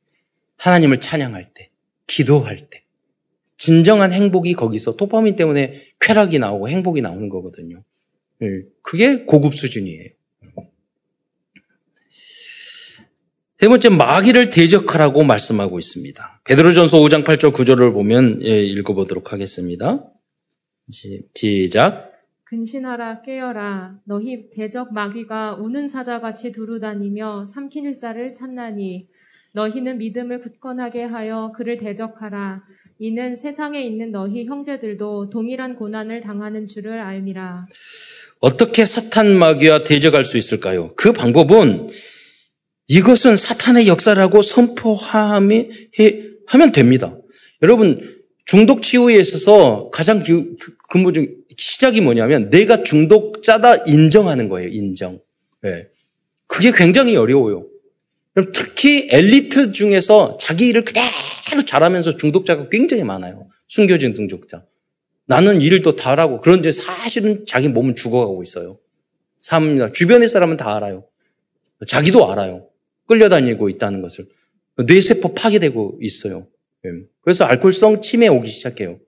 [0.57, 1.71] 하나님을 찬양할 때,
[2.07, 2.85] 기도할 때,
[3.57, 7.83] 진정한 행복이 거기서 도파민 때문에 쾌락이 나오고 행복이 나오는 거거든요.
[8.43, 8.47] 예,
[8.83, 10.11] 그게 고급 수준이에요.
[13.59, 16.43] 세 번째 마귀를 대적하라고 말씀하고 있습니다.
[16.45, 20.05] 베드로전서 5장 8절 9절을 보면 예, 읽어보도록 하겠습니다.
[20.91, 22.14] 시작.
[22.55, 29.09] 근신하라 깨어라 너희 대적 마귀가 우는 사자같이 두루다니며 삼키는 자를 찾나니
[29.55, 32.63] 너희는 믿음을 굳건하게 하여 그를 대적하라
[33.01, 37.67] 이는 세상에 있는 너희 형제들도 동일한 고난을 당하는 줄을 알미라.
[38.39, 40.95] 어떻게 사탄 마귀와 대적할 수 있을까요?
[40.95, 41.89] 그 방법은
[42.87, 45.71] 이것은 사탄의 역사라고 선포하면
[46.73, 47.17] 됩니다.
[47.63, 50.23] 여러분, 중독 치유에 있어서 가장
[50.91, 51.25] 근본적
[51.57, 54.69] 시작이 뭐냐면 내가 중독자다 인정하는 거예요.
[54.69, 55.21] 인정.
[55.63, 55.89] 네.
[56.47, 57.67] 그게 굉장히 어려워요.
[58.53, 63.49] 특히 엘리트 중에서 자기 일을 그대로 잘하면서 중독자가 굉장히 많아요.
[63.69, 64.65] 숨겨진 중독자.
[65.27, 68.79] 나는 일도 다 하고 그런데 사실은 자기 몸은 죽어가고 있어요.
[69.39, 71.07] 삶 주변의 사람은 다 알아요.
[71.87, 72.69] 자기도 알아요.
[73.07, 74.27] 끌려다니고 있다는 것을.
[74.87, 76.49] 뇌세포 파괴되고 있어요.
[76.85, 76.91] 예.
[77.23, 78.99] 그래서 알코올성 치매 오기 시작해요.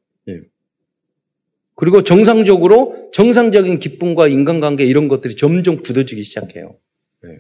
[1.77, 1.79] 예.
[1.79, 6.77] 그리고 정상적으로 정상적인 기쁨과 인간관계 이런 것들이 점점 굳어지기 시작해요.
[7.25, 7.39] 예.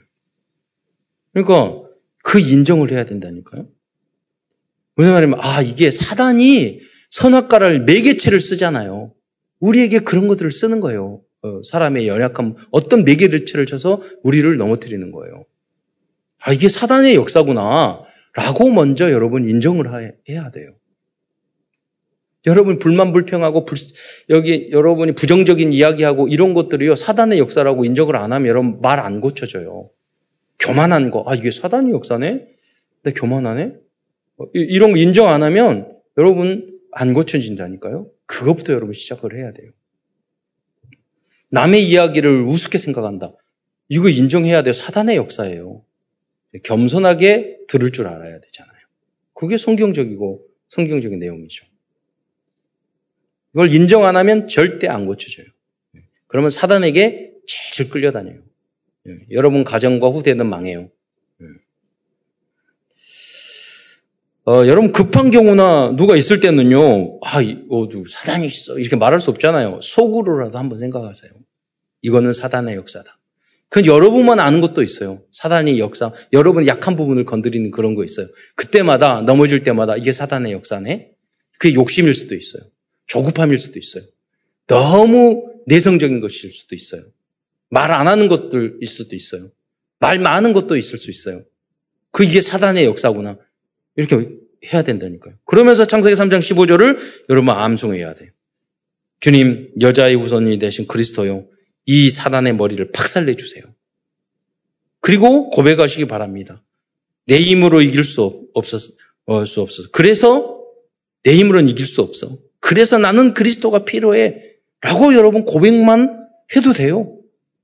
[1.32, 1.82] 그러니까
[2.22, 3.68] 그 인정을 해야 된다니까요.
[4.94, 9.12] 무슨 말이냐면, 아, 이게 사단이 선악과를 매개체를 쓰잖아요.
[9.60, 11.22] 우리에게 그런 것들을 쓰는 거예요.
[11.42, 15.44] 어, 사람의 연약함, 어떤 매개체를 쳐서 우리를 넘어뜨리는 거예요.
[16.38, 18.02] 아, 이게 사단의 역사구나.
[18.34, 20.74] 라고 먼저 여러분 인정을 해야 돼요.
[22.46, 23.78] 여러분 불만 불평하고 불,
[24.30, 29.90] 여기 여러분이 부정적인 이야기하고 이런 것들이요 사단의 역사라고 인정을 안 하면 여러분 말 안 고쳐져요.
[30.58, 32.46] 교만한 거, 아 이게 사단의 역사네?
[33.02, 33.74] 근데 교만하네?
[34.38, 38.10] 어, 이런 거 인정 안 하면 여러분 안 고쳐진다니까요.
[38.26, 39.70] 그것부터 여러분 시작을 해야 돼요.
[41.50, 43.32] 남의 이야기를 우습게 생각한다.
[43.88, 44.72] 이거 인정해야 돼요.
[44.72, 45.84] 사단의 역사예요.
[46.64, 48.74] 겸손하게 들을 줄 알아야 되잖아요.
[49.34, 51.66] 그게 성경적이고 성경적인 내용이죠.
[53.56, 55.46] 이걸 인정 안 하면 절대 안 고쳐져요.
[56.26, 58.40] 그러면 사단에게 제일 끌려다녀요.
[59.30, 60.90] 여러분 가정과 후대는 망해요.
[64.44, 67.40] 어, 여러분 급한 경우나 누가 있을 때는요, 아,
[67.70, 69.80] 어, 사단이 있어 이렇게 말할 수 없잖아요.
[69.82, 71.32] 속으로라도 한번 생각하세요.
[72.02, 73.18] 이거는 사단의 역사다.
[73.70, 75.22] 그건 여러분만 아는 것도 있어요.
[75.32, 78.28] 사단의 역사, 여러분 약한 부분을 건드리는 그런 거 있어요.
[78.54, 81.10] 그때마다 넘어질 때마다 이게 사단의 역사네.
[81.58, 82.62] 그게 욕심일 수도 있어요.
[83.06, 84.04] 조급함일 수도 있어요.
[84.66, 87.04] 너무 내성적인 것일 수도 있어요.
[87.68, 89.50] 말 안 하는 것들일 수도 있어요.
[89.98, 91.44] 말 많은 것도 있을 수 있어요.
[92.10, 93.38] 그 이게 사단의 역사구나.
[93.96, 94.30] 이렇게
[94.72, 95.34] 해야 된다니까요.
[95.44, 98.30] 그러면서 창세기 3장 15절을 여러분 암송해야 돼요.
[99.20, 101.48] 주님, 여자의 후손이 되신 그리스도요.
[101.86, 103.64] 이 사단의 머리를 박살내 주세요.
[105.00, 106.62] 그리고 고백하시기 바랍니다.
[107.26, 109.88] 내 힘으로 이길 수 없었, 어, 수 없어서.
[109.92, 110.60] 그래서
[111.22, 112.38] 내 힘으로는 이길 수 없어.
[112.66, 114.42] 그래서 나는 그리스도가 필요해.
[114.80, 116.26] 라고 여러분 고백만
[116.56, 117.16] 해도 돼요.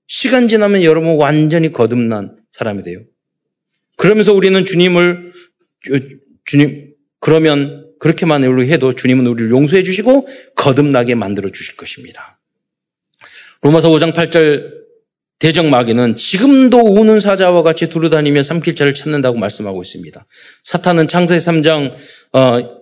[0.06, 3.00] 시간 지나면 여러분 완전히 거듭난 사람이 돼요.
[3.96, 5.32] 그러면서 우리는 주님을
[6.44, 12.40] 주님, 그러면 그렇게만 해도 주님은 우리를 용서해 주시고 거듭나게 만들어 주실 것입니다.
[13.62, 14.82] 로마서 5장 8절
[15.40, 20.24] 대적 마귀는 지금도 우는 사자와 같이 두루다니며 삼킬 자를 찾는다고 말씀하고 있습니다.
[20.62, 21.92] 사탄은 창세 3장
[22.34, 22.81] 어,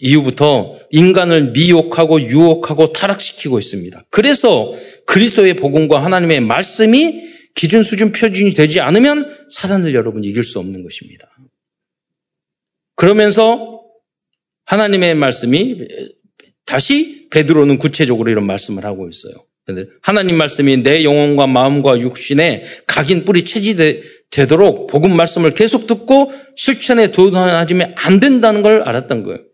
[0.00, 4.04] 이후부터 인간을 미혹하고 유혹하고 타락시키고 있습니다.
[4.10, 4.72] 그래서
[5.06, 7.22] 그리스도의 복음과 하나님의 말씀이
[7.54, 11.28] 기준 수준 표준이 되지 않으면 사단을 여러분 이길 수 없는 것입니다.
[12.94, 13.80] 그러면서
[14.66, 15.76] 하나님의 말씀이
[16.64, 19.34] 다시 베드로는 구체적으로 이런 말씀을 하고 있어요.
[20.02, 27.94] 하나님 말씀이 내 영혼과 마음과 육신에 각인 뿌리 체지되도록 복음 말씀을 계속 듣고 실천에 도전하지면
[27.96, 29.49] 안 된다는 걸 알았던 거예요.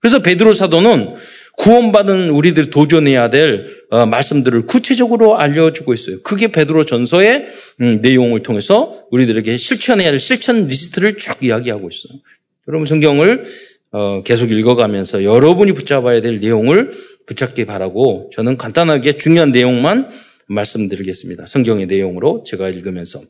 [0.00, 1.16] 그래서 베드로 사도는
[1.56, 6.22] 구원받은 우리들이 도전해야 될 어, 말씀들을 구체적으로 알려주고 있어요.
[6.22, 7.46] 그게 베드로 전서의
[7.80, 12.20] 음, 내용을 통해서 우리들에게 실천해야 할 실천 리스트를 쭉 이야기하고 있어요.
[12.68, 13.44] 여러분 성경을
[13.90, 16.92] 어, 계속 읽어가면서 여러분이 붙잡아야 될 내용을
[17.26, 20.10] 붙잡기 바라고 저는 간단하게 중요한 내용만
[20.46, 21.46] 말씀드리겠습니다.
[21.46, 23.22] 성경의 내용으로 제가 읽으면서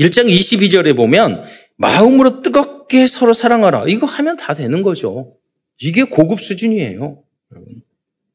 [0.00, 1.44] 1장 22절에 보면
[1.76, 3.84] 마음으로 뜨겁게 서로 사랑하라.
[3.88, 5.34] 이거 하면 다 되는 거죠.
[5.80, 7.22] 이게 고급 수준이에요.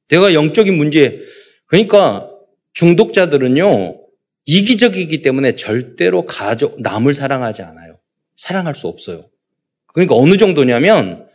[0.10, 1.22] 내가 영적인 문제
[1.68, 2.30] 그러니까
[2.74, 4.00] 중독자들은요
[4.46, 7.98] 이기적이기 때문에 절대로 가족 남을 사랑하지 않아요.
[8.36, 9.26] 사랑할 수 없어요.
[9.88, 11.26] 그러니까 어느 정도냐면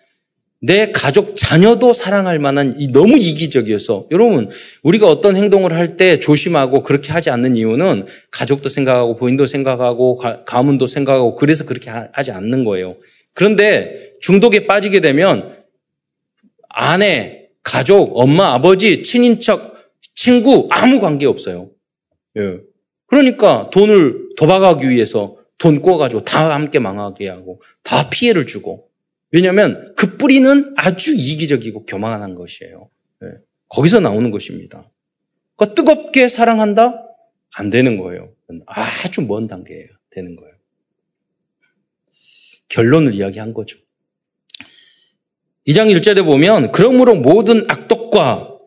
[0.63, 4.51] 내 가족 자녀도 사랑할 만한 이 너무 이기적이어서 여러분
[4.83, 10.45] 우리가 어떤 행동을 할 때 조심하고 그렇게 하지 않는 이유는 가족도 생각하고 부인도 생각하고 가,
[10.45, 12.97] 가문도 생각하고 그래서 그렇게 하 지 않는 거예요.
[13.33, 15.60] 그런데 중독에 빠지게 되면
[16.71, 19.77] 아내, 가족, 엄마, 아버지, 친인척,
[20.15, 21.71] 친구 아무 관계 없어요.
[22.37, 22.59] 예.
[23.07, 28.89] 그러니까 돈을 도박하기 위해서 돈 꿔가지고 다 함께 망하게 하고 다 피해를 주고
[29.33, 32.89] 왜냐하면 그 뿌리는 아주 이기적이고 교만한 것이에요.
[33.21, 33.29] 네.
[33.69, 34.91] 거기서 나오는 것입니다.
[35.57, 37.07] 그러니까 뜨겁게 사랑한다?
[37.53, 38.33] 안 되는 거예요.
[38.67, 39.89] 아주 먼 단계예요.
[40.11, 40.55] 되는 거예요.
[42.69, 43.79] 결론을 이야기한 거죠.
[45.71, 48.59] 2장 1절에 보면 그러므로 모든 악독과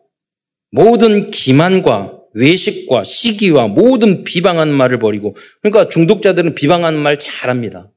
[0.70, 7.90] 모든 기만과 외식과 시기와 모든 비방하는 말을 버리고 그러니까 중독자들은 비방하는 말 잘합니다.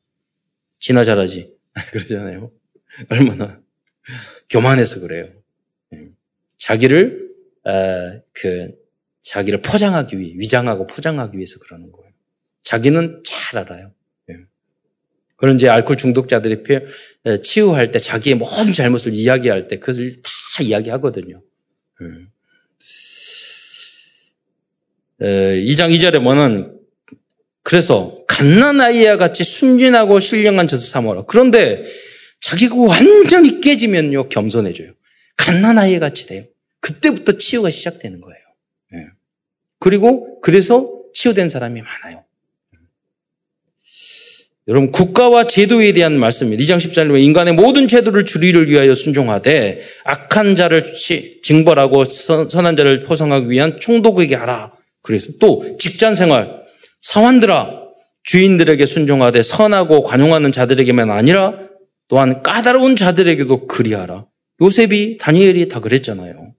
[0.80, 1.54] 지나 잘하지.
[1.92, 2.52] 그러잖아요.
[3.10, 3.60] 얼마나
[4.50, 5.30] 교만해서 그래요.
[5.94, 6.10] 예.
[6.58, 7.30] 자기를
[7.66, 8.72] 어, 그
[9.24, 12.12] 자기를 포장하기 위해 위장하고 포장하기 위해서 그러는 거예요.
[12.64, 13.92] 자기는 잘 알아요.
[15.38, 15.40] 예.
[15.40, 16.64] 그런 이제 알코올 중독자들이
[17.44, 20.30] 치유할 때 자기의 모든 잘못을 이야기할 때 그것을 다
[20.64, 21.42] 이야기하거든요.
[22.02, 22.08] 예.
[25.64, 26.80] 2장 2절에 보면
[27.64, 31.24] 그래서 갓난 아이와 같이 순진하고 신령한 젖을 삼아라.
[31.26, 31.84] 그런데
[32.40, 34.94] 자기가 완전히 깨지면요 겸손해져요.
[35.36, 36.46] 갓난 아이 같이 돼요.
[36.80, 38.40] 그때부터 치유가 시작되는 거예요.
[38.94, 39.08] 예.
[39.80, 42.24] 그리고 그래서 치유된 사람이 많아요.
[44.68, 46.62] 여러분 국가와 제도에 대한 말씀입니다.
[46.62, 50.84] 2장 14절에 인간의 모든 제도를 주리를 위하여 순종하되 악한 자를
[51.42, 54.74] 징벌하고 선한 자를 포성하기 위한 총독에게 하라.
[55.02, 56.64] 그래서 또 직장 생활
[57.02, 57.88] 사환들아
[58.24, 61.54] 주인들에게 순종하되 선하고 관용하는 자들에게만 아니라
[62.10, 64.26] 또한 까다로운 자들에게도 그리하라.
[64.62, 66.54] 요셉이 다니엘이 다 그랬잖아요.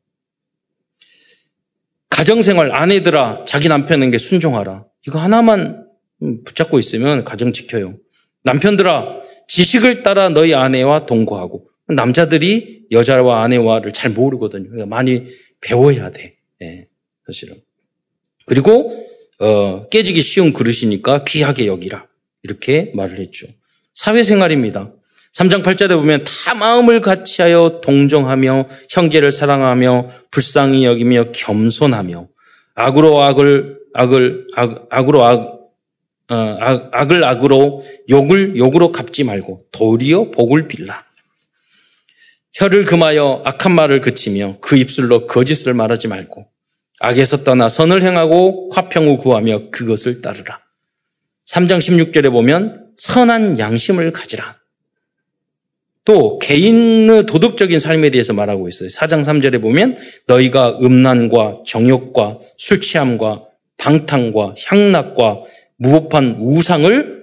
[2.08, 4.84] 가정생활 아내들아 자기 남편에게 순종하라.
[5.06, 5.87] 이거 하나만 음,
[6.20, 7.96] 붙잡고 있으면 가정 지켜요.
[8.44, 11.68] 남편들아, 지식을 따라 너희 아내와 동거하고.
[11.88, 14.68] 남자들이 여자와 아내와를 잘 모르거든요.
[14.68, 15.26] 그러니까 많이
[15.60, 16.36] 배워야 돼.
[16.62, 16.86] 예,
[17.26, 17.56] 사실은.
[18.46, 19.06] 그리고,
[19.38, 22.06] 어, 깨지기 쉬운 그릇이니까 귀하게 여기라.
[22.42, 23.46] 이렇게 말을 했죠.
[23.94, 24.92] 사회생활입니다.
[25.34, 32.28] 3장 8절에 보면 다 마음을 같이하여 동정하며 형제를 사랑하며 불쌍히 여기며 겸손하며
[32.74, 35.57] 악으로 악을 악을 악, 악으로 악,
[36.30, 36.56] 어,
[36.92, 41.04] 악, 을 악으로 욕을 욕으로 갚지 말고 도리어 복을 빌라.
[42.54, 46.48] 혀를 금하여 악한 말을 그치며 그 입술로 거짓을 말하지 말고
[47.00, 50.60] 악에서 떠나 선을 행하고 화평을 구하며 그것을 따르라.
[51.46, 54.58] 3장 16절에 보면 선한 양심을 가지라.
[56.04, 58.88] 또 개인의 도덕적인 삶에 대해서 말하고 있어요.
[58.88, 63.44] 4장 3절에 보면 너희가 음란과 정욕과 술 취함과
[63.76, 65.42] 방탕과 향락과
[65.78, 67.18] 무법한 우상을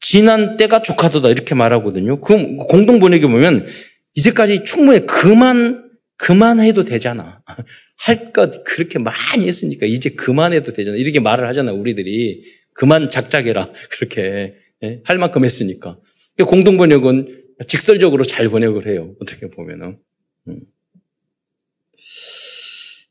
[0.00, 2.20] 지난 때가 족하도다 이렇게 말하거든요.
[2.20, 3.66] 그 공동 번역에 보면
[4.14, 7.42] 이제까지 충분히 그만 그만해도 되잖아.
[7.96, 10.96] 할 것 그렇게 많이 했으니까 이제 그만해도 되잖아.
[10.96, 11.72] 이렇게 말을 하잖아.
[11.72, 13.72] 우리들이 그만 작작해라.
[13.90, 14.54] 그렇게
[14.84, 15.00] 예?
[15.04, 15.98] 할 만큼 했으니까.
[16.46, 19.14] 공동 번역은 직설적으로 잘 번역을 해요.
[19.20, 19.98] 어떻게 보면은.
[20.46, 20.60] 음.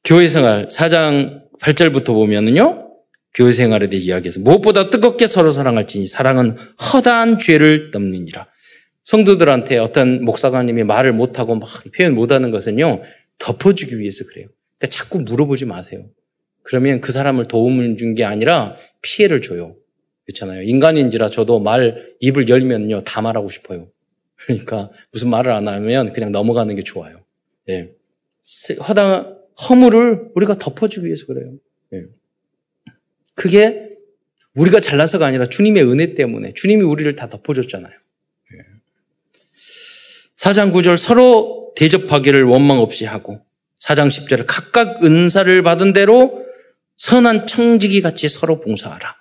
[0.06, 2.87] 교회 생활 4장 8절부터 보면은요.
[3.38, 6.58] 교회 생활에 대해 이야기해서 무엇보다 뜨겁게 서로 사랑할지니 사랑은
[6.92, 8.48] 허다한 죄를 덮느니라.
[9.04, 13.04] 성도들한테 어떤 목사관님이 말을 못하고 막 표현 못하는 것은요
[13.38, 14.48] 덮어주기 위해서 그래요.
[14.80, 16.10] 그러니까 자꾸 물어보지 마세요.
[16.64, 19.76] 그러면 그 사람을 도움을 준 게 아니라 피해를 줘요.
[20.26, 20.64] 그렇잖아요.
[20.64, 23.88] 인간인지라 저도 말 입을 열면요 다 말하고 싶어요.
[24.36, 27.24] 그러니까 무슨 말을 안 하면 그냥 넘어가는 게 좋아요.
[27.70, 27.92] 예.
[28.88, 29.36] 허다
[29.70, 31.54] 허물을 우리가 덮어주기 위해서 그래요.
[31.94, 32.06] 예.
[33.38, 33.92] 그게
[34.56, 37.94] 우리가 잘나서가 아니라 주님의 은혜 때문에 주님이 우리를 다 덮어줬잖아요.
[37.94, 38.58] 예.
[40.36, 43.46] 사장 구절 서로 대접하기를 원망 없이 하고
[43.80, 46.44] 사장 10절을 각각 은사를 받은 대로
[46.98, 49.16] 선한 청지기 같이 서로 봉사하라.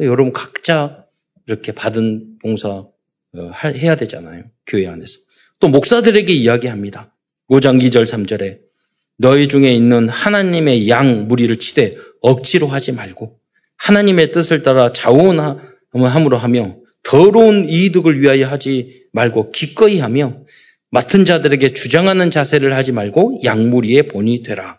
[0.00, 1.06] 여러분 각자
[1.46, 4.44] 이렇게 받은 봉사 어, 해야 되잖아요.
[4.66, 5.20] 교회 안에서.
[5.58, 7.14] 또 목사들에게 이야기합니다.
[7.48, 8.60] 5장 2절 3절에
[9.16, 13.40] 너희 중에 있는 하나님의 양 무리를 치되 억지로 하지 말고
[13.78, 20.44] 하나님의 뜻을 따라 자원함으로 하며 더러운 이득을 위하여 하지 말고 기꺼이 하며
[20.90, 24.78] 맡은 자들에게 주장하는 자세를 하지 말고 양무리의 본이 되라.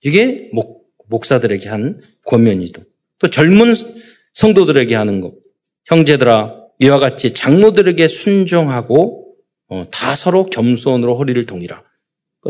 [0.00, 2.82] 이게 목, 목사들에게 한 권면이도.
[3.18, 3.74] 또 젊은
[4.32, 5.34] 성도들에게 하는 것.
[5.86, 9.36] 형제들아, 이와 같이 장로들에게 순종하고
[9.68, 11.82] 어, 다 서로 겸손으로 허리를 동이라.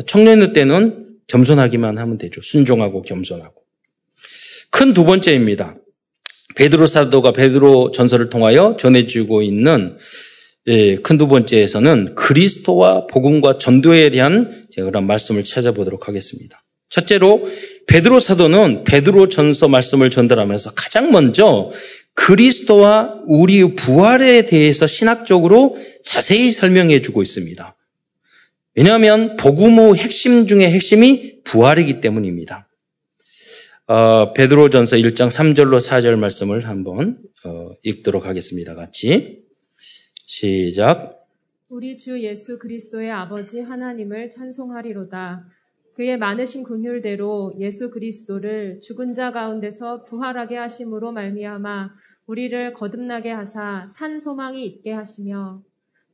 [0.06, 2.40] 청년의 때는 겸손하기만 하면 되죠.
[2.42, 3.63] 순종하고 겸손하고.
[4.74, 5.76] 큰 두 번째입니다.
[6.56, 9.96] 베드로 사도가 베드로 전설을 통하여 전해주고 있는
[10.66, 16.64] 예, 큰 두 번째에서는 그리스도와 복음과 전도에 대한 그런 말씀을 찾아보도록 하겠습니다.
[16.88, 17.44] 첫째로
[17.86, 21.70] 베드로 사도는 베드로 전서 말씀을 전달하면서 가장 먼저
[22.14, 27.76] 그리스도와 우리 부활에 대해서 신학적으로 자세히 설명해 주고 있습니다.
[28.74, 32.66] 왜냐하면 복음의 핵심 중의 핵심이 부활이기 때문입니다.
[33.86, 38.74] 어, 베드로전서 1장 3절로 4절 말씀을 한번 어, 읽도록 하겠습니다.
[38.74, 39.44] 같이
[40.24, 41.26] 시작.
[41.68, 45.46] 우리 주 예수 그리스도의 아버지 하나님을 찬송하리로다.
[45.96, 51.90] 그의 많으신 긍휼대로 예수 그리스도를 죽은 자 가운데서 부활하게 하심으로 말미암아
[52.26, 55.62] 우리를 거듭나게 하사 산 소망이 있게 하시며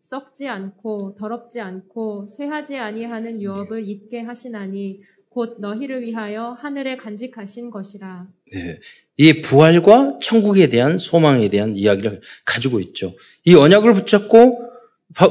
[0.00, 8.26] 썩지 않고 더럽지 않고 쇠하지 아니하는 유업을 잊게 하시나니 곧 너희를 위하여 하늘에 간직하신 것이라.
[8.52, 8.80] 네.
[9.16, 13.14] 이 부활과 천국에 대한 소망에 대한 이야기를 가지고 있죠.
[13.44, 14.58] 이 언약을 붙잡고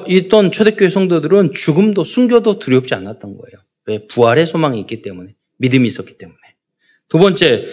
[0.08, 3.62] 있던 초대교회 성도들은 죽음도 순교도 두렵지 않았던 거예요.
[3.88, 4.08] 왜?
[4.08, 5.36] 부활의 소망이 있기 때문에.
[5.58, 6.38] 믿음이 있었기 때문에.
[7.10, 7.66] 두 번째,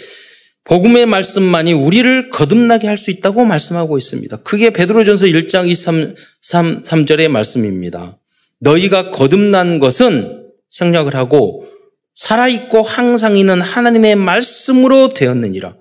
[0.64, 4.38] 복음의 말씀만이 우리를 거듭나게 할 수 있다고 말씀하고 있습니다.
[4.38, 8.18] 그게 베드로전서 1장 2, 3, 3, 3절의 말씀입니다.
[8.58, 11.68] 너희가 거듭난 것은 생략을 하고
[12.16, 15.76] 살아있고 항상 있는 하나님의 말씀으로 되었느니라.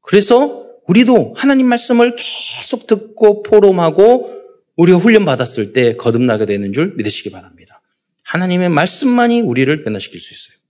[0.00, 4.32] 그래서 우리도 하나님 말씀을 계속 듣고 포럼하고
[4.76, 7.82] 우리가 훈련받았을 때 거듭나게 되는 줄 믿으시기 바랍니다.
[8.22, 10.60] 하나님의 말씀만이 우리를 변화시킬 수 있어요.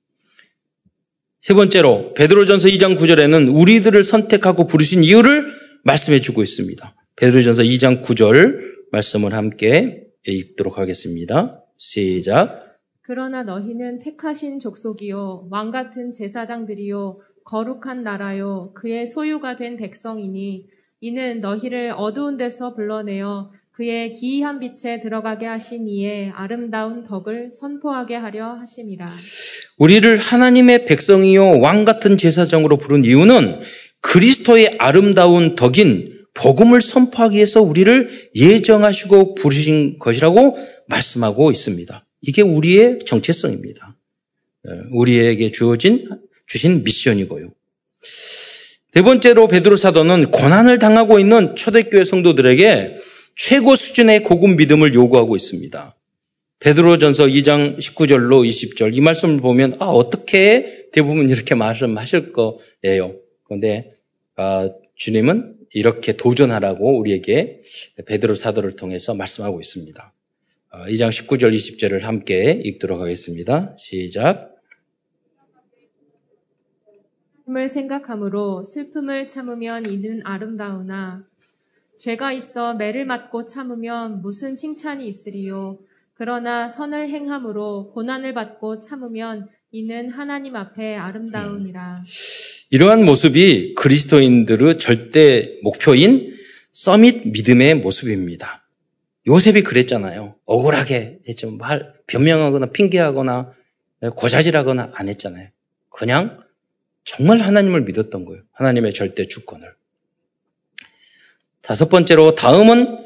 [1.41, 5.53] 세 번째로 베드로전서 2장 9절에는 우리들을 선택하고 부르신 이유를
[5.85, 6.95] 말씀해 주고 있습니다.
[7.17, 11.63] 베드로전서 2장 9절 말씀을 함께 읽도록 하겠습니다.
[11.77, 12.64] 시작.
[13.07, 20.67] 그러나 너희는 택하신 족속이요 왕 같은 제사장들이요 거룩한 나라요 그의 소유가 된 백성이니
[21.01, 28.55] 이는 너희를 어두운 데서 불러내어 그의 기이한 빛에 들어가게 하신 이의 아름다운 덕을 선포하게 하려
[28.55, 29.05] 하심이라.
[29.79, 33.61] 우리를 하나님의 백성이요 왕 같은 제사장으로 부른 이유는
[34.01, 40.57] 그리스도의 아름다운 덕인 복음을 선포하기 위해서 우리를 예정하시고 부르신 것이라고
[40.89, 42.04] 말씀하고 있습니다.
[42.27, 43.97] 이게 우리의 정체성입니다.
[44.69, 46.09] 예, 우리에게 주어진
[46.47, 47.53] 주신 미션이고요.
[48.95, 52.95] 네 번째로 베드로 사도는 고난을 당하고 있는 초대교회 성도들에게
[53.37, 55.97] 최고 수준의 고급 믿음을 요구하고 있습니다.
[56.61, 63.17] 베드로전서 2장 19절로 20절 이 말씀을 보면 아 어떻게 대부분 이렇게 말씀하실 거예요.
[63.43, 63.95] 그런데
[64.37, 67.61] 아, 주님은 이렇게 도전하라고 우리에게
[68.07, 70.14] 베드로 사도를 통해서 말씀하고 있습니다.
[70.89, 73.75] 2장 아, 19절 20절을 함께 읽도록 하겠습니다.
[73.79, 74.55] 시작.
[77.45, 81.25] 슬픔을 생각함으로 슬픔을 참으면 이는 아름다우나
[81.99, 85.79] 죄가 있어 매를 맞고 참으면 무슨 칭찬이 있으리요.
[86.15, 92.03] 그러나 선을 행함으로 고난을 받고 참으면 이는 하나님 앞에 아름다우니라.
[92.71, 96.33] 이러한 모습이 그리스도인들의 절대 목표인
[96.73, 98.64] 서밋 믿음의 모습입니다.
[99.27, 100.37] 요셉이 그랬잖아요.
[100.45, 101.51] 억울하게 했죠.
[101.51, 103.53] 말 변명하거나 핑계하거나
[104.17, 105.49] 고자질하거나 안 했잖아요.
[105.89, 106.43] 그냥
[107.05, 108.43] 정말 하나님을 믿었던 거예요.
[108.53, 109.73] 하나님의 절대 주권을.
[111.63, 112.99] 다섯 번째로 다음은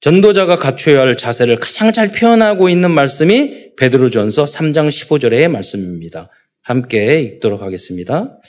[0.00, 6.28] 전도자가 갖춰야 할 자세를 가장 잘 표현하고 있는 말씀이 베드로전서 3장 15절의 말씀입니다.
[6.60, 8.40] 함께 읽도록 하겠습니다.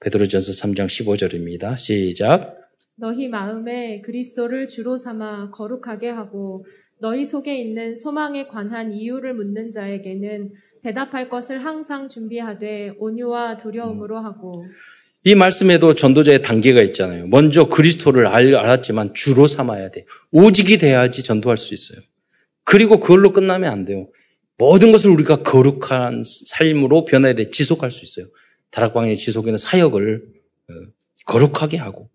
[0.00, 1.76] 베드로전서 3장 15절입니다.
[1.76, 2.63] 시작.
[2.96, 6.64] 너희 마음에 그리스도를 주로 삼아 거룩하게 하고
[7.00, 14.66] 너희 속에 있는 소망에 관한 이유를 묻는 자에게는 대답할 것을 항상 준비하되 온유와 두려움으로 하고
[15.24, 17.26] 이 말씀에도 전도자의 단계가 있잖아요.
[17.26, 20.04] 먼저 그리스도를 알았지만 주로 삼아야 돼.
[20.30, 21.98] 오직이 돼야지 전도할 수 있어요.
[22.62, 24.08] 그리고 그걸로 끝나면 안 돼요.
[24.58, 27.50] 모든 것을 우리가 거룩한 삶으로 변해야 돼.
[27.50, 28.30] 지속할 수 있어요.
[28.70, 30.22] 다락방의 지속에는 사역을
[30.68, 30.74] 어,
[31.24, 32.10] 거룩하게 하고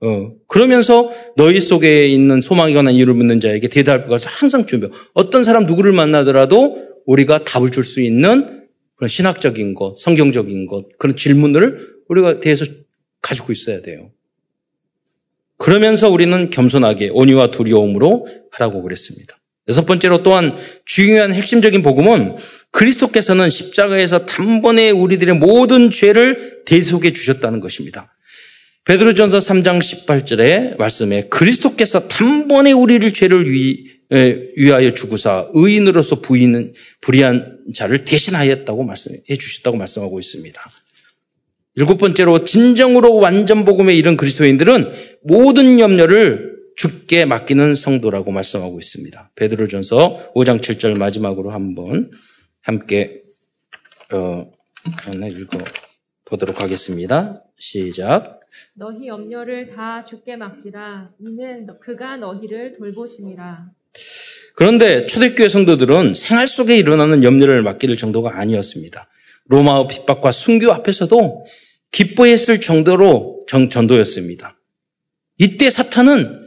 [0.00, 4.88] 어, 그러면서 너희 속에 있는 소망이 관한 이유를 묻는 자에게 대답할 것을 항상 준비.
[5.14, 8.66] 어떤 사람 누구를 만나더라도 우리가 답을 줄 수 있는
[8.96, 12.64] 그런 신학적인 것, 성경적인 것, 그런 질문들을 우리가 대해서
[13.22, 14.10] 가지고 있어야 돼요.
[15.56, 19.38] 그러면서 우리는 겸손하게 온유와 두려움으로 하라고 그랬습니다.
[19.68, 22.36] 여섯 번째로 또한 중요한 핵심적인 복음은
[22.70, 28.14] 그리스도께서는 십자가에서 단번에 우리들의 모든 죄를 대속해 주셨다는 것입니다.
[28.88, 33.84] 베드로전서 3장 18절의 말씀에 그리스도께서 단번에 우리를 죄를 위,
[34.56, 36.72] 위하여 주구사 의인으로서 부인은
[37.02, 40.58] 불의한 자를 대신하였다고 말씀해 주셨다고 말씀하고 있습니다.
[41.74, 44.90] 일곱 번째로 진정으로 완전 복음에 이른 그리스도인들은
[45.22, 49.32] 모든 염려를 죽게 맡기는 성도라고 말씀하고 있습니다.
[49.34, 52.10] 베드로전서 5장 7절 마지막으로 한번
[52.62, 53.20] 함께
[54.14, 54.50] 어,
[55.14, 55.58] 읽어
[56.24, 57.44] 보도록 하겠습니다.
[57.58, 58.37] 시작.
[58.74, 61.10] 너희 염려를 다 죽게 맡기라.
[61.20, 63.66] 이는 그가 너희를 돌보심이라.
[64.54, 69.08] 그런데 초대교회 성도들은 생활 속에 일어나는 염려를 맡길 정도가 아니었습니다.
[69.46, 71.44] 로마의 핍박과 순교 앞에서도
[71.92, 74.58] 기뻐했을 정도로 정, 전도였습니다.
[75.38, 76.46] 이때 사탄은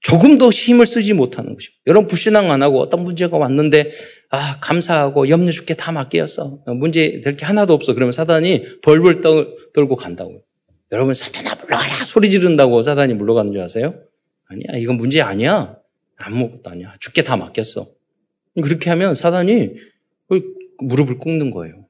[0.00, 3.92] 조금 더 힘을 쓰지 못하는 것이고, 여러분 불신앙 안 하고 어떤 문제가 왔는데,
[4.30, 6.64] 아, 감사하고 염려 죽게 다 맡겼어.
[6.66, 7.94] 문제 될 게 하나도 없어.
[7.94, 10.40] 그러면 사단이 벌벌 떨, 떨고 간다고요.
[10.92, 12.04] 여러분, 사탄아 물러가라!
[12.04, 13.94] 소리 지른다고 사단이 물러가는 줄 아세요?
[14.46, 15.76] 아니야, 이건 문제 아니야.
[16.16, 16.94] 아무것도 아니야.
[17.00, 17.88] 죽게 다 맡겼어.
[18.62, 19.70] 그렇게 하면 사단이
[20.78, 21.86] 무릎을 꿇는 거예요.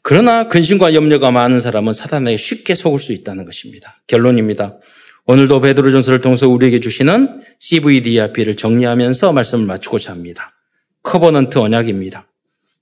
[0.00, 4.02] 그러나 근심과 염려가 많은 사람은 사단에게 쉽게 속을 수 있다는 것입니다.
[4.06, 4.78] 결론입니다.
[5.26, 10.54] 오늘도 베드로전서를 통해서 우리에게 주시는 CVDRP를 정리하면서 말씀을 마치고자 합니다.
[11.02, 12.28] covenant 언약입니다.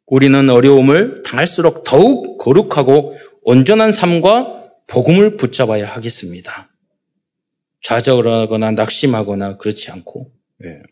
[0.07, 6.71] 우리는 어려움을 당할수록 더욱 거룩하고 온전한 삶과 복음을 붙잡아야 하겠습니다.
[7.83, 10.31] 좌절하거나 낙심하거나 그렇지 않고
[10.65, 10.83] 예.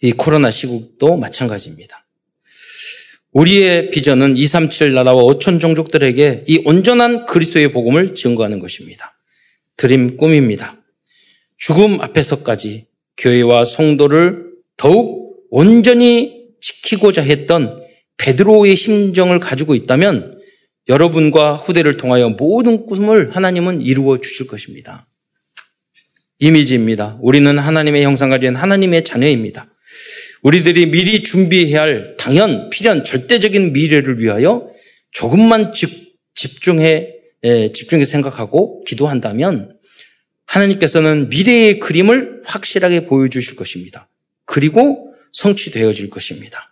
[0.00, 2.04] 이 코로나 시국도 마찬가지입니다.
[3.32, 9.16] 우리의 비전은 237 나라와 5천 종족들에게 이 온전한 그리스도의 복음을 증거하는 것입니다.
[9.76, 10.76] dream 꿈입니다.
[11.56, 12.86] 죽음 앞에서까지
[13.16, 17.84] 교회와 성도를 더욱 온전히 지키고자 했던
[18.16, 20.37] 베드로의 심정을 가지고 있다면
[20.88, 25.06] 여러분과 후대를 통하여 모든 꿈을 하나님은 이루어 주실 것입니다.
[26.38, 27.18] 이미지입니다.
[27.20, 29.66] 우리는 하나님의 형상 가진 하나님의 자녀입니다.
[30.42, 34.70] 우리들이 미리 준비해야 할 당연, 필연, 절대적인 미래를 위하여
[35.10, 39.76] 조금만 집, 집중해, 에, 집중해 생각하고 기도한다면
[40.46, 44.08] 하나님께서는 미래의 그림을 확실하게 보여주실 것입니다.
[44.46, 46.67] 그리고 성취되어질 것입니다.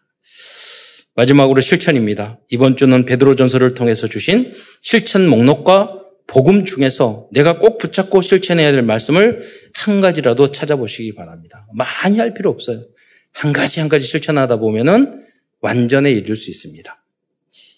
[1.17, 2.39] 마지막으로 실천입니다.
[2.49, 4.53] 이번 주는 베드로전서를 통해서 주신
[4.83, 9.41] 실천 목록과 복음 중에서 내가 꼭 붙잡고 실천해야 될 말씀을
[9.75, 11.67] 한 가지라도 찾아보시기 바랍니다.
[11.73, 12.85] 많이 할 필요 없어요.
[13.33, 15.25] 한 가지 한 가지 실천하다 보면은
[15.61, 17.03] 완전에 이를 수 있습니다.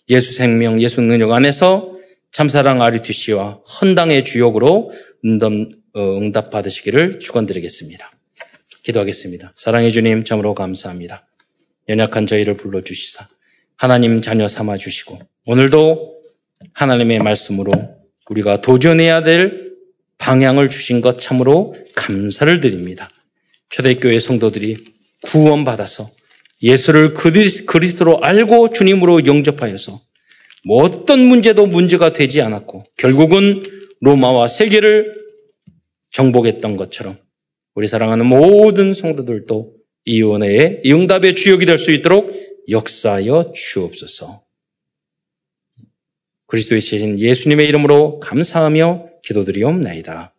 [0.08, 1.96] 예수 생명, 예수 능력 안에서
[2.32, 4.90] 참사랑 RUTC와 헌당의 주역으로
[5.94, 8.10] 어, 응답 받으시기를 축원드리겠습니다.
[8.82, 9.52] 기도하겠습니다.
[9.54, 11.27] 사랑해 주님 참으로 감사합니다.
[11.88, 13.28] 연약한 저희를 불러주시사
[13.76, 16.22] 하나님 자녀 삼아 주시고 오늘도
[16.74, 17.72] 하나님의 말씀으로
[18.28, 19.68] 우리가 도전해야 될
[20.18, 23.08] 방향을 주신 것 참으로 감사를 드립니다.
[23.70, 24.76] 초대교회 성도들이
[25.26, 26.10] 구원받아서
[26.62, 30.02] 예수를 그리스도로 알고 주님으로 영접하여서
[30.66, 33.62] 뭐 어떤 문제도 문제가 되지 않았고 결국은
[34.00, 35.14] 로마와 세계를
[36.10, 37.18] 정복했던 것처럼
[37.74, 39.77] 우리 사랑하는 모든 성도들도
[40.08, 42.32] 이 은혜의 이 응답의 주역이 될 수 있도록
[42.68, 44.42] 역사하여 주옵소서.
[46.46, 50.34] 그리스도의 신 예수님의 이름으로 감사하며 기도드리옵나이다.